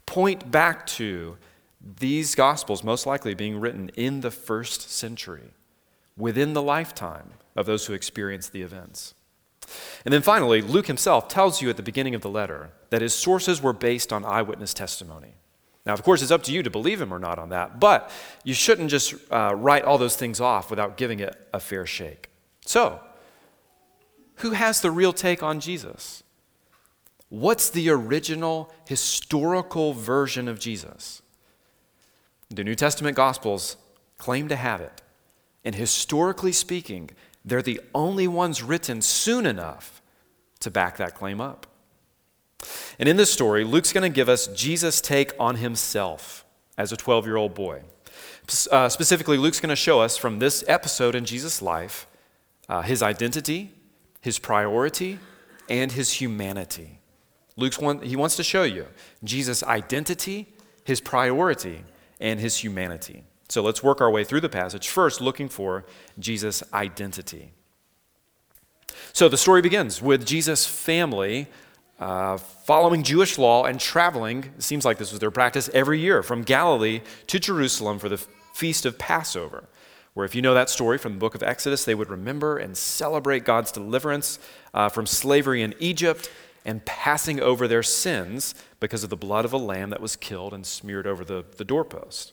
point 0.06 0.52
back 0.52 0.86
to 0.86 1.38
these 2.00 2.36
gospels 2.36 2.84
most 2.84 3.06
likely 3.06 3.34
being 3.34 3.62
written 3.62 3.90
in 3.96 4.20
the 4.20 4.30
first 4.30 4.92
century, 4.92 5.54
within 6.18 6.52
the 6.52 6.62
lifetime 6.62 7.32
of 7.56 7.66
those 7.66 7.86
who 7.86 7.94
experienced 7.94 8.52
the 8.52 8.62
events. 8.62 9.14
And 10.06 10.14
then 10.14 10.22
finally, 10.22 10.62
Luke 10.62 10.88
himself 10.88 11.28
tells 11.28 11.62
you 11.62 11.70
at 11.70 11.78
the 11.78 11.84
beginning 11.84 12.16
of 12.16 12.22
the 12.22 12.30
letter 12.30 12.72
that 12.90 13.02
his 13.02 13.14
sources 13.14 13.62
were 13.62 13.74
based 13.74 14.12
on 14.12 14.26
eyewitness 14.26 14.74
testimony. 14.74 15.36
Now, 15.86 15.94
of 15.94 16.04
course, 16.04 16.22
it's 16.22 16.32
up 16.32 16.44
to 16.44 16.52
you 16.52 16.62
to 16.64 16.70
believe 16.70 17.02
him 17.02 17.14
or 17.14 17.20
not 17.20 17.40
on 17.40 17.50
that, 17.50 17.80
but 17.80 18.12
you 18.44 18.54
shouldn't 18.54 18.90
just 18.90 19.16
uh, 19.32 19.56
write 19.56 19.84
all 19.84 19.98
those 19.98 20.16
things 20.16 20.40
off 20.40 20.70
without 20.70 20.98
giving 20.98 21.20
it 21.20 21.36
a 21.54 21.60
fair 21.60 21.86
shake. 21.86 22.30
So, 22.66 23.00
who 24.36 24.52
has 24.52 24.82
the 24.82 24.92
real 24.92 25.14
take 25.14 25.42
on 25.42 25.60
Jesus? 25.60 26.24
What's 27.30 27.70
the 27.70 27.90
original 27.90 28.74
historical 28.88 29.94
version 29.94 30.48
of 30.48 30.60
Jesus? 30.60 31.22
The 32.50 32.64
New 32.64 32.76
Testament 32.76 33.16
Gospels 33.16 33.78
claim 34.18 34.50
to 34.50 34.56
have 34.56 34.82
it. 34.82 35.02
And 35.64 35.76
historically 35.76 36.52
speaking, 36.52 37.12
they're 37.44 37.62
the 37.62 37.82
only 37.94 38.28
ones 38.28 38.62
written 38.62 39.02
soon 39.02 39.46
enough 39.46 40.02
to 40.60 40.70
back 40.70 40.98
that 40.98 41.16
claim 41.16 41.42
up. 41.42 41.68
And 43.00 43.10
in 43.10 43.18
this 43.18 43.32
story, 43.32 43.64
Luke's 43.64 43.92
going 43.92 44.10
to 44.10 44.16
give 44.16 44.30
us 44.30 44.48
Jesus' 44.48 45.02
take 45.02 45.32
on 45.40 45.56
himself 45.56 46.46
as 46.78 46.92
a 46.92 46.98
12 46.98 47.26
year 47.26 47.38
old 47.38 47.54
boy. 47.54 47.82
Uh, 48.72 48.90
specifically, 48.90 49.38
Luke's 49.38 49.60
going 49.60 49.70
to 49.70 49.76
show 49.76 50.02
us 50.02 50.18
from 50.18 50.40
this 50.40 50.64
episode 50.68 51.16
in 51.16 51.26
Jesus' 51.26 51.62
life 51.62 52.08
uh, 52.70 52.82
his 52.82 53.04
identity, 53.04 53.72
his 54.22 54.40
priority, 54.40 55.20
and 55.70 55.92
his 55.92 56.14
humanity. 56.14 57.00
Luke's 57.58 57.80
one, 57.80 58.02
he 58.02 58.16
wants 58.16 58.36
to 58.38 58.44
show 58.44 58.64
you 58.64 58.88
Jesus' 59.24 59.62
identity, 59.64 60.48
his 60.86 61.02
priority, 61.02 61.84
and 62.20 62.40
his 62.40 62.58
humanity. 62.58 63.24
So 63.52 63.62
let's 63.62 63.84
work 63.84 64.00
our 64.00 64.10
way 64.10 64.24
through 64.24 64.40
the 64.40 64.48
passage, 64.48 64.88
first 64.88 65.20
looking 65.20 65.50
for 65.50 65.84
Jesus' 66.18 66.64
identity. 66.74 67.52
So 69.12 69.28
the 69.28 69.36
story 69.36 69.62
begins 69.62 70.02
with 70.02 70.26
Jesus' 70.26 70.66
family 70.66 71.48
uh, 72.00 72.38
following 72.38 73.04
Jewish 73.04 73.38
law 73.38 73.66
and 73.66 73.78
traveling, 73.78 74.54
it 74.58 74.64
seems 74.64 74.86
like 74.86 74.98
this 74.98 75.12
was 75.12 75.20
their 75.20 75.32
practice 75.32 75.70
every 75.74 76.00
year, 76.00 76.24
from 76.24 76.44
Galilee 76.44 77.02
to 77.28 77.40
Jerusalem 77.40 78.00
for 78.00 78.08
the 78.08 78.26
feast 78.54 78.86
of 78.86 78.98
Passover. 78.98 79.66
Where, 80.14 80.26
if 80.26 80.34
you 80.34 80.42
know 80.42 80.54
that 80.54 80.70
story 80.70 80.98
from 80.98 81.14
the 81.14 81.20
book 81.20 81.36
of 81.36 81.44
Exodus, 81.44 81.84
they 81.84 81.94
would 81.94 82.10
remember 82.10 82.58
and 82.58 82.78
celebrate 82.78 83.44
God's 83.44 83.74
deliverance 83.74 84.40
uh, 84.74 84.88
from 84.88 85.06
slavery 85.06 85.62
in 85.62 85.76
Egypt 85.78 86.32
and 86.64 86.86
passing 86.86 87.42
over 87.42 87.68
their 87.68 87.84
sins 87.84 88.56
because 88.80 89.04
of 89.04 89.10
the 89.10 89.18
blood 89.18 89.44
of 89.44 89.52
a 89.52 89.58
lamb 89.58 89.90
that 89.90 90.00
was 90.00 90.16
killed 90.16 90.54
and 90.54 90.66
smeared 90.66 91.06
over 91.06 91.26
the, 91.26 91.44
the 91.58 91.66
doorpost. 91.66 92.32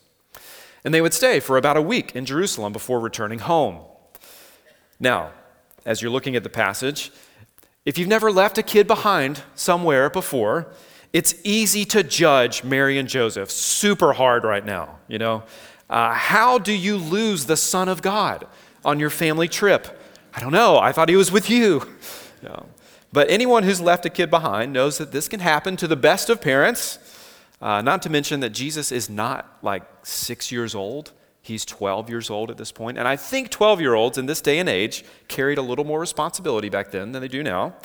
And 0.83 0.93
they 0.93 1.01
would 1.01 1.13
stay 1.13 1.39
for 1.39 1.57
about 1.57 1.77
a 1.77 1.81
week 1.81 2.15
in 2.15 2.25
Jerusalem 2.25 2.73
before 2.73 2.99
returning 2.99 3.39
home. 3.39 3.79
Now, 4.99 5.31
as 5.85 6.01
you're 6.01 6.11
looking 6.11 6.35
at 6.35 6.43
the 6.43 6.49
passage, 6.49 7.11
if 7.85 7.97
you've 7.97 8.07
never 8.07 8.31
left 8.31 8.57
a 8.57 8.63
kid 8.63 8.87
behind 8.87 9.43
somewhere 9.55 10.09
before, 10.09 10.71
it's 11.11 11.33
easy 11.43 11.85
to 11.85 12.03
judge 12.03 12.63
Mary 12.63 12.97
and 12.97 13.09
Joseph. 13.09 13.49
Super 13.49 14.13
hard 14.13 14.43
right 14.43 14.65
now, 14.65 14.99
you 15.07 15.17
know. 15.17 15.43
Uh, 15.89 16.13
how 16.13 16.59
do 16.59 16.71
you 16.71 16.97
lose 16.97 17.45
the 17.45 17.57
Son 17.57 17.89
of 17.89 18.01
God 18.01 18.47
on 18.85 18.99
your 18.99 19.09
family 19.09 19.47
trip? 19.47 19.99
I 20.35 20.39
don't 20.39 20.51
know. 20.51 20.77
I 20.77 20.91
thought 20.91 21.09
he 21.09 21.15
was 21.15 21.31
with 21.31 21.49
you. 21.49 21.83
No. 22.41 22.67
But 23.11 23.29
anyone 23.29 23.63
who's 23.63 23.81
left 23.81 24.05
a 24.05 24.09
kid 24.09 24.29
behind 24.29 24.71
knows 24.71 24.97
that 24.97 25.11
this 25.11 25.27
can 25.27 25.41
happen 25.41 25.75
to 25.75 25.87
the 25.87 25.97
best 25.97 26.29
of 26.29 26.39
parents. 26.39 26.97
Uh, 27.61 27.81
not 27.81 28.01
to 28.03 28.09
mention 28.09 28.39
that 28.39 28.51
Jesus 28.51 28.91
is 28.91 29.09
not 29.09 29.57
like 29.61 29.83
six 30.03 30.51
years 30.51 30.73
old. 30.73 31.11
He's 31.41 31.65
12 31.65 32.09
years 32.09 32.29
old 32.29 32.51
at 32.51 32.57
this 32.57 32.71
point. 32.71 32.97
And 32.97 33.07
I 33.07 33.15
think 33.15 33.49
12 33.49 33.81
year 33.81 33.93
olds 33.93 34.17
in 34.17 34.25
this 34.25 34.41
day 34.41 34.59
and 34.59 34.69
age 34.69 35.03
carried 35.27 35.57
a 35.57 35.61
little 35.61 35.85
more 35.85 35.99
responsibility 35.99 36.69
back 36.69 36.91
then 36.91 37.11
than 37.11 37.21
they 37.21 37.27
do 37.27 37.43
now. 37.43 37.75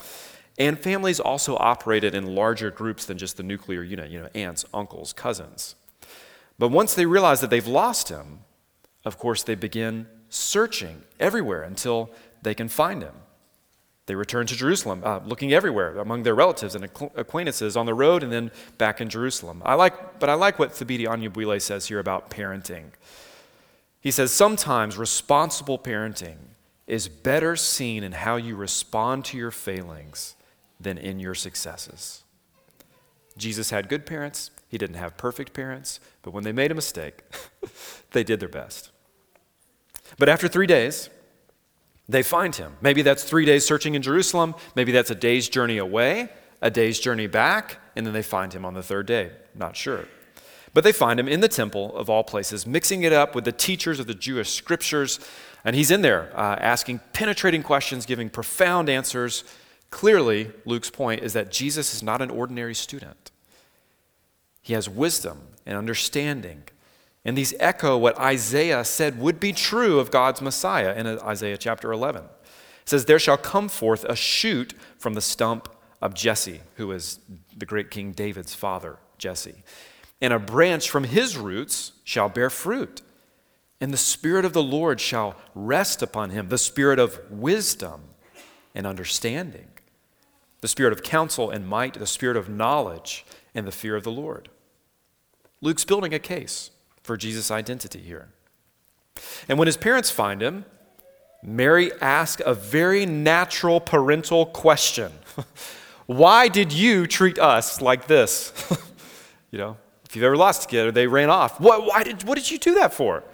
And 0.59 0.79
families 0.79 1.19
also 1.19 1.57
operated 1.57 2.15
in 2.15 2.35
larger 2.35 2.71
groups 2.71 3.07
than 3.07 3.19
just 3.19 3.37
the 3.37 3.43
nuclear 3.43 3.83
unit, 3.83 4.11
you 4.11 4.21
know, 4.21 4.29
aunts, 4.35 4.65
uncles, 4.73 5.13
cousins. 5.13 5.75
But 6.59 6.69
once 6.69 6.95
they 6.95 7.07
realize 7.07 7.41
that 7.41 7.51
they've 7.51 7.67
lost 7.67 8.09
him, 8.09 8.41
of 9.05 9.19
course, 9.19 9.43
they 9.43 9.57
begin 9.57 10.07
searching 10.29 11.03
everywhere 11.19 11.63
until 11.63 12.11
they 12.43 12.55
can 12.55 12.69
find 12.69 13.03
him. 13.03 13.15
They 14.07 14.15
return 14.15 14.47
to 14.47 14.55
Jerusalem, 14.55 15.03
uh, 15.03 15.21
looking 15.25 15.53
everywhere 15.53 15.99
among 15.99 16.25
their 16.25 16.35
relatives 16.35 16.75
and 16.75 16.85
acquaintances 16.85 17.77
on 17.77 17.87
the 17.87 17.95
road 17.95 18.23
and 18.23 18.31
then 18.31 18.51
back 18.77 19.01
in 19.01 19.09
Jerusalem. 19.09 19.63
I 19.65 19.75
like, 19.75 20.19
but 20.19 20.29
I 20.29 20.35
like 20.35 20.59
what 20.59 20.73
Thabiti 20.73 21.07
Anyabwile 21.07 21.61
says 21.63 21.87
here 21.87 21.99
about 21.99 22.29
parenting. 22.29 22.91
He 24.01 24.11
says 24.11 24.31
sometimes 24.31 24.99
responsible 24.99 25.79
parenting 25.79 26.37
is 26.87 27.09
better 27.09 27.57
seen 27.57 28.05
in 28.05 28.13
how 28.13 28.37
you 28.37 28.57
respond 28.57 29.25
to 29.25 29.39
your 29.39 29.51
failings 29.51 30.35
than 30.79 30.99
in 30.99 31.19
your 31.19 31.35
successes. 31.35 32.23
Jesus 33.39 33.71
had 33.71 33.89
good 33.89 34.05
parents, 34.05 34.51
he 34.69 34.77
didn't 34.77 34.97
have 34.97 35.17
perfect 35.17 35.55
parents, 35.55 35.99
but 36.23 36.33
when 36.33 36.45
they 36.45 36.53
made 36.53 36.71
a 36.71 36.75
mistake, 36.75 37.23
they 38.13 38.23
did 38.23 38.41
their 38.41 38.49
best. 38.51 38.91
But 40.19 40.29
after 40.29 40.47
three 40.47 40.67
days, 40.67 41.09
they 42.09 42.23
find 42.23 42.55
him. 42.55 42.77
Maybe 42.81 43.03
that's 43.03 43.25
three 43.25 43.45
days 43.45 43.65
searching 43.65 43.95
in 43.95 44.03
Jerusalem. 44.03 44.55
Maybe 44.75 44.93
that's 44.93 45.11
a 45.11 45.15
day's 45.15 45.49
journey 45.49 45.79
away, 45.79 46.29
a 46.61 46.71
day's 46.71 46.99
journey 47.01 47.27
back, 47.27 47.79
and 47.97 48.07
then 48.07 48.13
they 48.13 48.23
find 48.23 48.53
him 48.53 48.65
on 48.65 48.75
the 48.75 48.83
third 48.83 49.07
day. 49.07 49.31
Not 49.55 49.77
sure. 49.77 50.07
But 50.75 50.85
they 50.85 50.93
find 50.93 51.19
him 51.19 51.29
in 51.29 51.41
the 51.41 51.49
temple, 51.49 51.97
of 51.97 52.11
all 52.11 52.25
places, 52.25 52.67
mixing 52.67 53.05
it 53.05 53.13
up 53.13 53.35
with 53.35 53.45
the 53.45 53.53
teachers 53.53 54.01
of 54.01 54.07
the 54.07 54.15
Jewish 54.15 54.51
scriptures. 54.51 55.21
And 55.65 55.77
he's 55.77 55.91
in 55.91 56.03
there 56.03 56.33
uh, 56.37 56.57
asking 56.57 57.01
penetrating 57.13 57.63
questions, 57.63 58.05
giving 58.05 58.29
profound 58.29 58.89
answers. 58.89 59.45
Clearly, 59.91 60.51
Luke's 60.65 60.91
point 60.91 61.23
is 61.23 61.33
that 61.33 61.53
Jesus 61.53 61.95
is 61.95 62.03
not 62.03 62.21
an 62.21 62.31
ordinary 62.31 62.75
student. 62.75 63.31
He 64.61 64.75
has 64.75 64.89
wisdom 64.89 65.43
and 65.65 65.79
understanding 65.79 66.65
and 67.25 67.39
these 67.39 67.55
echo 67.59 67.97
what 67.97 68.19
Isaiah 68.19 68.85
said 68.85 69.19
would 69.19 69.41
be 69.41 69.53
true 69.53 69.99
of 69.99 70.11
God's 70.11 70.43
Messiah 70.43 70.95
in 70.95 71.07
Isaiah 71.07 71.57
chapter 71.57 71.91
11. 71.91 72.23
It 72.25 72.89
says, 72.89 73.07
There 73.07 73.19
shall 73.19 73.39
come 73.39 73.69
forth 73.69 74.05
a 74.05 74.15
shoot 74.15 74.75
from 74.99 75.15
the 75.15 75.23
stump 75.23 75.69
of 76.03 76.15
Jesse, 76.15 76.61
who 76.77 76.93
is 76.93 77.19
the 77.57 77.65
great 77.65 77.91
King 77.91 78.13
David's 78.13 78.55
father, 78.55 78.99
Jesse. 79.17 79.63
And 80.21 80.35
a 80.35 80.39
branch 80.39 80.91
from 80.91 81.05
his 81.05 81.37
roots 81.39 81.93
shall 82.05 82.29
bear 82.29 82.51
fruit. 82.51 83.01
And 83.81 83.93
the 83.93 83.99
Spirit 83.99 84.45
of 84.45 84.53
the 84.53 84.63
Lord 84.63 85.01
shall 85.01 85.35
rest 85.55 86.03
upon 86.03 86.31
him 86.31 86.49
the 86.49 86.59
Spirit 86.59 86.99
of 86.99 87.21
wisdom 87.31 88.03
and 88.75 88.87
understanding, 88.87 89.69
the 90.61 90.69
Spirit 90.69 90.93
of 90.93 91.03
counsel 91.03 91.51
and 91.51 91.67
might, 91.67 91.95
the 91.95 92.07
Spirit 92.07 92.37
of 92.37 92.51
knowledge 92.51 93.25
and 93.55 93.67
the 93.67 93.73
fear 93.73 93.97
of 93.97 94.05
the 94.05 94.13
Lord. 94.13 94.51
Luke's 95.63 95.85
building 95.85 96.13
a 96.13 96.19
case 96.19 96.71
for 97.05 97.17
Jesus' 97.17 97.53
identity 97.53 98.01
here. 98.01 98.31
And 99.49 99.59
when 99.59 99.67
his 99.67 99.77
parents 99.77 100.11
find 100.11 100.43
him, 100.43 100.65
Mary 101.43 101.93
asks 102.01 102.43
a 102.45 102.55
very 102.55 103.07
natural 103.07 103.79
parental 103.79 104.47
question 104.47 105.13
Why 106.07 106.49
did 106.49 106.73
you 106.73 107.07
treat 107.07 107.39
us 107.39 107.81
like 107.81 108.09
this? 108.09 108.53
you 109.51 109.59
know, 109.59 109.79
if 110.05 110.15
you've 110.15 110.25
ever 110.25 110.37
lost 110.37 110.65
a 110.65 110.69
kid 110.69 110.87
or 110.87 110.93
they 110.93 111.07
ran 111.07 111.31
off, 111.31 111.59
what, 111.59 111.87
why 111.87 112.03
did, 112.03 112.25
what 112.25 112.37
did 112.37 112.51
you 112.51 112.59
do 112.59 112.75
that 112.75 112.93
for? 112.93 113.25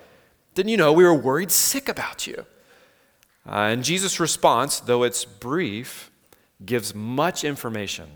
Didn't 0.54 0.70
you 0.70 0.76
know 0.76 0.92
we 0.92 1.02
were 1.02 1.14
worried 1.14 1.50
sick 1.50 1.88
about 1.88 2.28
you? 2.28 2.46
Uh, 3.44 3.70
and 3.72 3.82
Jesus' 3.82 4.20
response, 4.20 4.78
though 4.78 5.02
it's 5.02 5.24
brief, 5.24 6.12
gives 6.64 6.94
much 6.94 7.42
information 7.42 8.08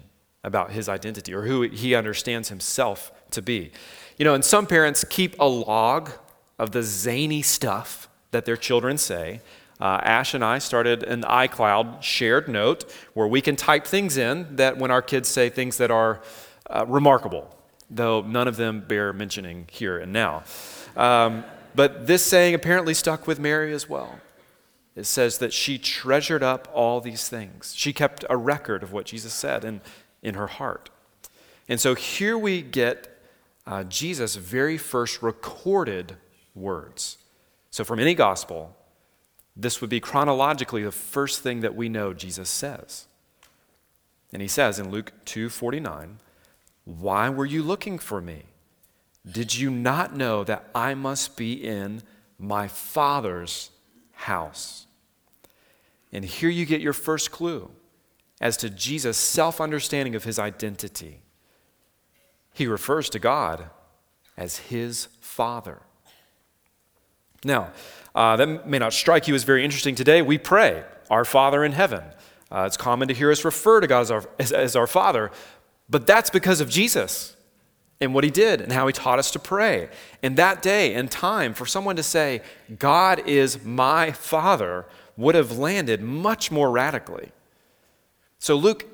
about 0.44 0.70
his 0.70 0.88
identity 0.88 1.34
or 1.34 1.42
who 1.42 1.62
he 1.62 1.94
understands 1.94 2.48
himself 2.48 3.10
to 3.30 3.42
be. 3.42 3.72
You 4.16 4.24
know, 4.24 4.34
and 4.34 4.44
some 4.44 4.66
parents 4.66 5.04
keep 5.08 5.38
a 5.40 5.44
log 5.44 6.10
of 6.58 6.70
the 6.70 6.82
zany 6.82 7.42
stuff 7.42 8.08
that 8.30 8.44
their 8.44 8.56
children 8.56 8.98
say. 8.98 9.40
Uh, 9.80 10.00
Ash 10.02 10.34
and 10.34 10.44
I 10.44 10.58
started 10.58 11.02
an 11.02 11.22
iCloud 11.22 12.00
shared 12.02 12.48
note 12.48 12.90
where 13.14 13.26
we 13.26 13.40
can 13.40 13.56
type 13.56 13.86
things 13.86 14.16
in 14.16 14.56
that 14.56 14.78
when 14.78 14.90
our 14.90 15.02
kids 15.02 15.28
say 15.28 15.48
things 15.48 15.78
that 15.78 15.90
are 15.90 16.20
uh, 16.70 16.84
remarkable, 16.86 17.56
though 17.90 18.22
none 18.22 18.46
of 18.46 18.56
them 18.56 18.80
bear 18.80 19.12
mentioning 19.12 19.66
here 19.70 19.98
and 19.98 20.12
now. 20.12 20.44
Um, 20.96 21.44
but 21.74 22.06
this 22.06 22.24
saying 22.24 22.54
apparently 22.54 22.94
stuck 22.94 23.26
with 23.26 23.40
Mary 23.40 23.72
as 23.72 23.88
well. 23.88 24.20
It 24.94 25.06
says 25.06 25.38
that 25.38 25.52
she 25.52 25.76
treasured 25.76 26.44
up 26.44 26.68
all 26.72 27.00
these 27.00 27.28
things. 27.28 27.74
She 27.76 27.92
kept 27.92 28.24
a 28.30 28.36
record 28.36 28.84
of 28.84 28.92
what 28.92 29.06
Jesus 29.06 29.34
said 29.34 29.64
in, 29.64 29.80
in 30.22 30.34
her 30.34 30.46
heart. 30.46 30.88
And 31.68 31.80
so 31.80 31.96
here 31.96 32.38
we 32.38 32.62
get 32.62 33.13
uh, 33.66 33.84
Jesus' 33.84 34.36
very 34.36 34.76
first 34.78 35.22
recorded 35.22 36.16
words. 36.54 37.18
So, 37.70 37.84
from 37.84 37.98
any 37.98 38.14
gospel, 38.14 38.76
this 39.56 39.80
would 39.80 39.90
be 39.90 40.00
chronologically 40.00 40.82
the 40.82 40.92
first 40.92 41.40
thing 41.40 41.60
that 41.60 41.74
we 41.74 41.88
know 41.88 42.12
Jesus 42.12 42.48
says. 42.48 43.06
And 44.32 44.42
he 44.42 44.48
says 44.48 44.78
in 44.78 44.90
Luke 44.90 45.12
2:49, 45.24 46.18
"Why 46.84 47.28
were 47.28 47.46
you 47.46 47.62
looking 47.62 47.98
for 47.98 48.20
me? 48.20 48.46
Did 49.24 49.54
you 49.54 49.70
not 49.70 50.14
know 50.14 50.44
that 50.44 50.68
I 50.74 50.94
must 50.94 51.36
be 51.36 51.52
in 51.52 52.02
my 52.38 52.68
Father's 52.68 53.70
house?" 54.12 54.86
And 56.12 56.24
here 56.24 56.50
you 56.50 56.66
get 56.66 56.80
your 56.80 56.92
first 56.92 57.30
clue 57.30 57.70
as 58.40 58.56
to 58.58 58.70
Jesus' 58.70 59.16
self-understanding 59.16 60.14
of 60.14 60.24
his 60.24 60.38
identity. 60.38 61.23
He 62.54 62.66
refers 62.66 63.10
to 63.10 63.18
God 63.18 63.68
as 64.36 64.56
his 64.56 65.08
Father. 65.20 65.80
Now, 67.44 67.72
uh, 68.14 68.36
that 68.36 68.66
may 68.66 68.78
not 68.78 68.94
strike 68.94 69.28
you 69.28 69.34
as 69.34 69.42
very 69.42 69.64
interesting 69.64 69.94
today. 69.94 70.22
We 70.22 70.38
pray, 70.38 70.84
Our 71.10 71.24
Father 71.24 71.64
in 71.64 71.72
heaven. 71.72 72.02
Uh, 72.50 72.64
it's 72.66 72.76
common 72.76 73.08
to 73.08 73.14
hear 73.14 73.30
us 73.30 73.44
refer 73.44 73.80
to 73.80 73.86
God 73.86 74.00
as 74.02 74.10
our, 74.10 74.24
as, 74.38 74.52
as 74.52 74.76
our 74.76 74.86
Father, 74.86 75.30
but 75.90 76.06
that's 76.06 76.30
because 76.30 76.60
of 76.60 76.70
Jesus 76.70 77.36
and 78.00 78.14
what 78.14 78.22
he 78.22 78.30
did 78.30 78.60
and 78.60 78.72
how 78.72 78.86
he 78.86 78.92
taught 78.92 79.18
us 79.18 79.32
to 79.32 79.38
pray. 79.38 79.88
In 80.22 80.36
that 80.36 80.62
day 80.62 80.94
and 80.94 81.10
time, 81.10 81.54
for 81.54 81.66
someone 81.66 81.96
to 81.96 82.02
say, 82.02 82.40
God 82.78 83.26
is 83.26 83.64
my 83.64 84.12
Father, 84.12 84.86
would 85.16 85.34
have 85.34 85.58
landed 85.58 86.00
much 86.00 86.50
more 86.52 86.70
radically. 86.70 87.32
So 88.38 88.56
Luke 88.56 88.93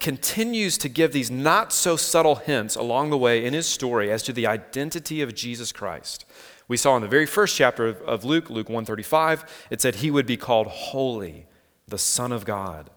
continues 0.00 0.78
to 0.78 0.88
give 0.88 1.12
these 1.12 1.30
not 1.30 1.72
so 1.72 1.94
subtle 1.94 2.36
hints 2.36 2.74
along 2.74 3.10
the 3.10 3.18
way 3.18 3.44
in 3.44 3.52
his 3.52 3.66
story 3.66 4.10
as 4.10 4.22
to 4.22 4.32
the 4.32 4.46
identity 4.46 5.20
of 5.20 5.34
Jesus 5.34 5.70
Christ. 5.70 6.24
We 6.66 6.76
saw 6.76 6.96
in 6.96 7.02
the 7.02 7.08
very 7.08 7.26
first 7.26 7.56
chapter 7.56 7.86
of 7.86 8.24
Luke, 8.24 8.48
Luke 8.48 8.68
135, 8.68 9.66
it 9.70 9.80
said 9.80 9.96
he 9.96 10.10
would 10.10 10.26
be 10.26 10.36
called 10.36 10.68
holy, 10.68 11.46
the 11.86 11.98
Son 11.98 12.32
of 12.32 12.44
God. 12.44 12.90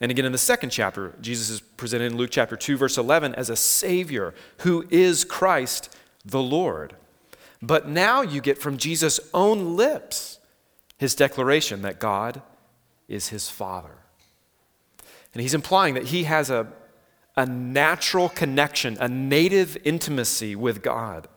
And 0.00 0.10
again 0.10 0.24
in 0.24 0.32
the 0.32 0.38
second 0.38 0.70
chapter, 0.70 1.14
Jesus 1.20 1.50
is 1.50 1.60
presented 1.60 2.12
in 2.12 2.16
Luke 2.16 2.30
chapter 2.30 2.56
2 2.56 2.76
verse 2.76 2.98
11 2.98 3.34
as 3.34 3.50
a 3.50 3.56
savior 3.56 4.34
who 4.58 4.86
is 4.90 5.24
Christ 5.24 5.94
the 6.24 6.42
Lord. 6.42 6.96
But 7.60 7.88
now 7.88 8.22
you 8.22 8.40
get 8.40 8.58
from 8.58 8.76
Jesus' 8.76 9.20
own 9.32 9.76
lips 9.76 10.38
his 10.98 11.14
declaration 11.14 11.82
that 11.82 12.00
God 12.00 12.42
is 13.08 13.28
his 13.28 13.50
father. 13.50 14.03
And 15.34 15.42
he's 15.42 15.54
implying 15.54 15.94
that 15.94 16.04
he 16.04 16.24
has 16.24 16.48
a, 16.48 16.68
a 17.36 17.44
natural 17.44 18.28
connection, 18.28 18.96
a 19.00 19.08
native 19.08 19.76
intimacy 19.84 20.56
with 20.56 20.82
God. 20.82 21.28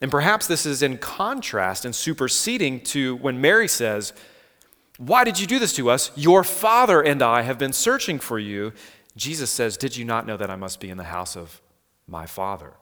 And 0.00 0.10
perhaps 0.10 0.46
this 0.46 0.66
is 0.66 0.82
in 0.82 0.98
contrast 0.98 1.86
and 1.86 1.94
superseding 1.94 2.80
to 2.82 3.16
when 3.16 3.40
Mary 3.40 3.66
says, 3.66 4.12
Why 4.98 5.24
did 5.24 5.40
you 5.40 5.46
do 5.46 5.58
this 5.58 5.72
to 5.76 5.88
us? 5.88 6.10
Your 6.14 6.44
father 6.44 7.00
and 7.00 7.22
I 7.22 7.42
have 7.42 7.58
been 7.58 7.72
searching 7.72 8.18
for 8.18 8.38
you. 8.38 8.72
Jesus 9.16 9.50
says, 9.50 9.78
Did 9.78 9.96
you 9.96 10.04
not 10.04 10.26
know 10.26 10.36
that 10.36 10.50
I 10.50 10.56
must 10.56 10.78
be 10.78 10.90
in 10.90 10.98
the 10.98 11.04
house 11.04 11.36
of 11.36 11.62
my 12.06 12.26
father? 12.26 12.74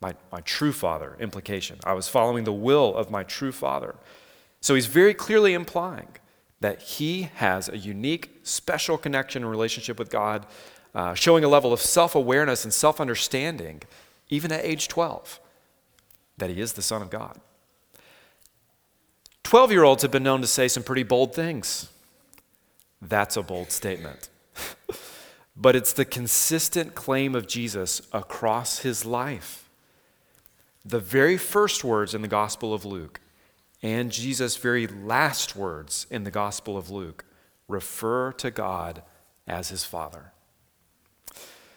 My, 0.00 0.14
my 0.32 0.40
true 0.40 0.72
father, 0.72 1.16
implication. 1.20 1.78
I 1.84 1.92
was 1.92 2.08
following 2.08 2.42
the 2.42 2.52
will 2.52 2.96
of 2.96 3.08
my 3.08 3.22
true 3.22 3.52
father. 3.52 3.94
So 4.60 4.74
he's 4.74 4.86
very 4.86 5.14
clearly 5.14 5.54
implying 5.54 6.08
that 6.62 6.80
he 6.80 7.28
has 7.34 7.68
a 7.68 7.76
unique, 7.76 8.40
special 8.44 8.96
connection 8.96 9.42
and 9.42 9.50
relationship 9.50 9.98
with 9.98 10.10
God, 10.10 10.46
uh, 10.94 11.12
showing 11.14 11.44
a 11.44 11.48
level 11.48 11.72
of 11.72 11.80
self 11.80 12.14
awareness 12.14 12.64
and 12.64 12.72
self 12.72 13.00
understanding, 13.00 13.82
even 14.30 14.52
at 14.52 14.64
age 14.64 14.88
12, 14.88 15.40
that 16.38 16.50
he 16.50 16.60
is 16.60 16.72
the 16.74 16.82
Son 16.82 17.02
of 17.02 17.10
God. 17.10 17.40
12 19.42 19.72
year 19.72 19.82
olds 19.82 20.02
have 20.02 20.10
been 20.10 20.22
known 20.22 20.40
to 20.40 20.46
say 20.46 20.68
some 20.68 20.82
pretty 20.82 21.02
bold 21.02 21.34
things. 21.34 21.90
That's 23.00 23.36
a 23.36 23.42
bold 23.42 23.72
statement. 23.72 24.28
but 25.56 25.74
it's 25.74 25.92
the 25.92 26.04
consistent 26.04 26.94
claim 26.94 27.34
of 27.34 27.48
Jesus 27.48 28.02
across 28.12 28.78
his 28.78 29.04
life. 29.04 29.68
The 30.84 31.00
very 31.00 31.36
first 31.36 31.82
words 31.82 32.14
in 32.14 32.22
the 32.22 32.28
Gospel 32.28 32.72
of 32.72 32.84
Luke 32.84 33.20
and 33.82 34.12
Jesus' 34.12 34.56
very 34.56 34.86
last 34.86 35.56
words 35.56 36.06
in 36.10 36.24
the 36.24 36.30
Gospel 36.30 36.76
of 36.76 36.90
Luke 36.90 37.24
refer 37.68 38.32
to 38.32 38.50
God 38.50 39.02
as 39.46 39.70
his 39.70 39.84
Father. 39.84 40.32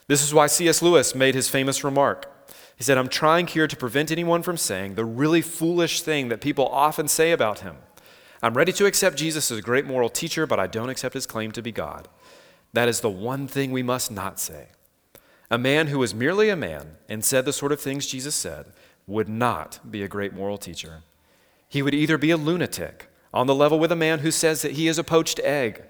This 0.06 0.22
is 0.22 0.32
why 0.32 0.46
C.S. 0.46 0.82
Lewis 0.82 1.14
made 1.14 1.34
his 1.34 1.48
famous 1.48 1.82
remark. 1.82 2.32
He 2.76 2.84
said, 2.84 2.98
I'm 2.98 3.08
trying 3.08 3.48
here 3.48 3.66
to 3.66 3.76
prevent 3.76 4.12
anyone 4.12 4.42
from 4.42 4.56
saying 4.56 4.94
the 4.94 5.04
really 5.04 5.42
foolish 5.42 6.02
thing 6.02 6.28
that 6.28 6.40
people 6.40 6.68
often 6.68 7.08
say 7.08 7.32
about 7.32 7.60
him. 7.60 7.76
I'm 8.42 8.54
ready 8.54 8.72
to 8.72 8.86
accept 8.86 9.16
Jesus 9.16 9.50
as 9.50 9.58
a 9.58 9.62
great 9.62 9.86
moral 9.86 10.10
teacher, 10.10 10.46
but 10.46 10.60
I 10.60 10.66
don't 10.66 10.90
accept 10.90 11.14
his 11.14 11.26
claim 11.26 11.50
to 11.52 11.62
be 11.62 11.72
God. 11.72 12.06
That 12.72 12.88
is 12.88 13.00
the 13.00 13.10
one 13.10 13.48
thing 13.48 13.72
we 13.72 13.82
must 13.82 14.12
not 14.12 14.38
say. 14.38 14.68
A 15.50 15.58
man 15.58 15.86
who 15.86 15.98
was 15.98 16.14
merely 16.14 16.50
a 16.50 16.56
man 16.56 16.96
and 17.08 17.24
said 17.24 17.44
the 17.44 17.52
sort 17.52 17.72
of 17.72 17.80
things 17.80 18.06
Jesus 18.06 18.34
said 18.34 18.66
would 19.06 19.28
not 19.28 19.80
be 19.90 20.02
a 20.02 20.08
great 20.08 20.34
moral 20.34 20.58
teacher. 20.58 21.02
He 21.68 21.82
would 21.82 21.94
either 21.94 22.18
be 22.18 22.30
a 22.30 22.36
lunatic 22.36 23.08
on 23.32 23.46
the 23.46 23.54
level 23.54 23.78
with 23.78 23.92
a 23.92 23.96
man 23.96 24.20
who 24.20 24.30
says 24.30 24.62
that 24.62 24.72
he 24.72 24.88
is 24.88 24.98
a 24.98 25.04
poached 25.04 25.40
egg, 25.40 25.84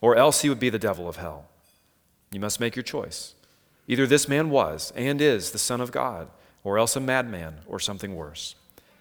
or 0.00 0.16
else 0.16 0.42
he 0.42 0.48
would 0.48 0.60
be 0.60 0.70
the 0.70 0.78
devil 0.78 1.08
of 1.08 1.16
hell. 1.16 1.48
You 2.32 2.40
must 2.40 2.60
make 2.60 2.74
your 2.74 2.82
choice. 2.82 3.34
Either 3.86 4.06
this 4.06 4.28
man 4.28 4.50
was 4.50 4.92
and 4.96 5.20
is 5.20 5.50
the 5.50 5.58
Son 5.58 5.80
of 5.80 5.92
God, 5.92 6.28
or 6.62 6.78
else 6.78 6.96
a 6.96 7.00
madman 7.00 7.60
or 7.66 7.78
something 7.78 8.16
worse. 8.16 8.54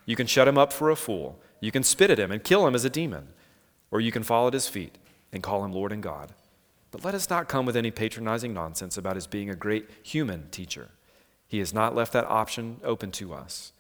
You 0.05 0.15
can 0.15 0.27
shut 0.27 0.47
him 0.47 0.57
up 0.57 0.73
for 0.73 0.89
a 0.89 0.95
fool, 0.95 1.39
you 1.61 1.71
can 1.71 1.83
spit 1.83 2.11
at 2.11 2.19
him 2.19 2.31
and 2.31 2.43
kill 2.43 2.67
him 2.67 2.75
as 2.75 2.83
a 2.83 2.89
demon, 2.89 3.29
or 3.89 4.01
you 4.01 4.11
can 4.11 4.23
fall 4.23 4.47
at 4.47 4.53
his 4.53 4.67
feet 4.67 4.97
and 5.31 5.41
call 5.41 5.63
him 5.63 5.71
Lord 5.71 5.91
and 5.91 6.03
God. 6.03 6.33
But 6.91 7.03
let 7.03 7.15
us 7.15 7.29
not 7.29 7.47
come 7.47 7.65
with 7.65 7.77
any 7.77 7.89
patronizing 7.89 8.53
nonsense 8.53 8.97
about 8.97 9.15
his 9.15 9.25
being 9.25 9.49
a 9.49 9.55
great 9.55 9.89
human 10.03 10.49
teacher. 10.51 10.89
He 11.47 11.59
has 11.59 11.73
not 11.73 11.95
left 11.95 12.13
that 12.13 12.25
option 12.25 12.79
open 12.83 13.11
to 13.13 13.33
us. 13.33 13.71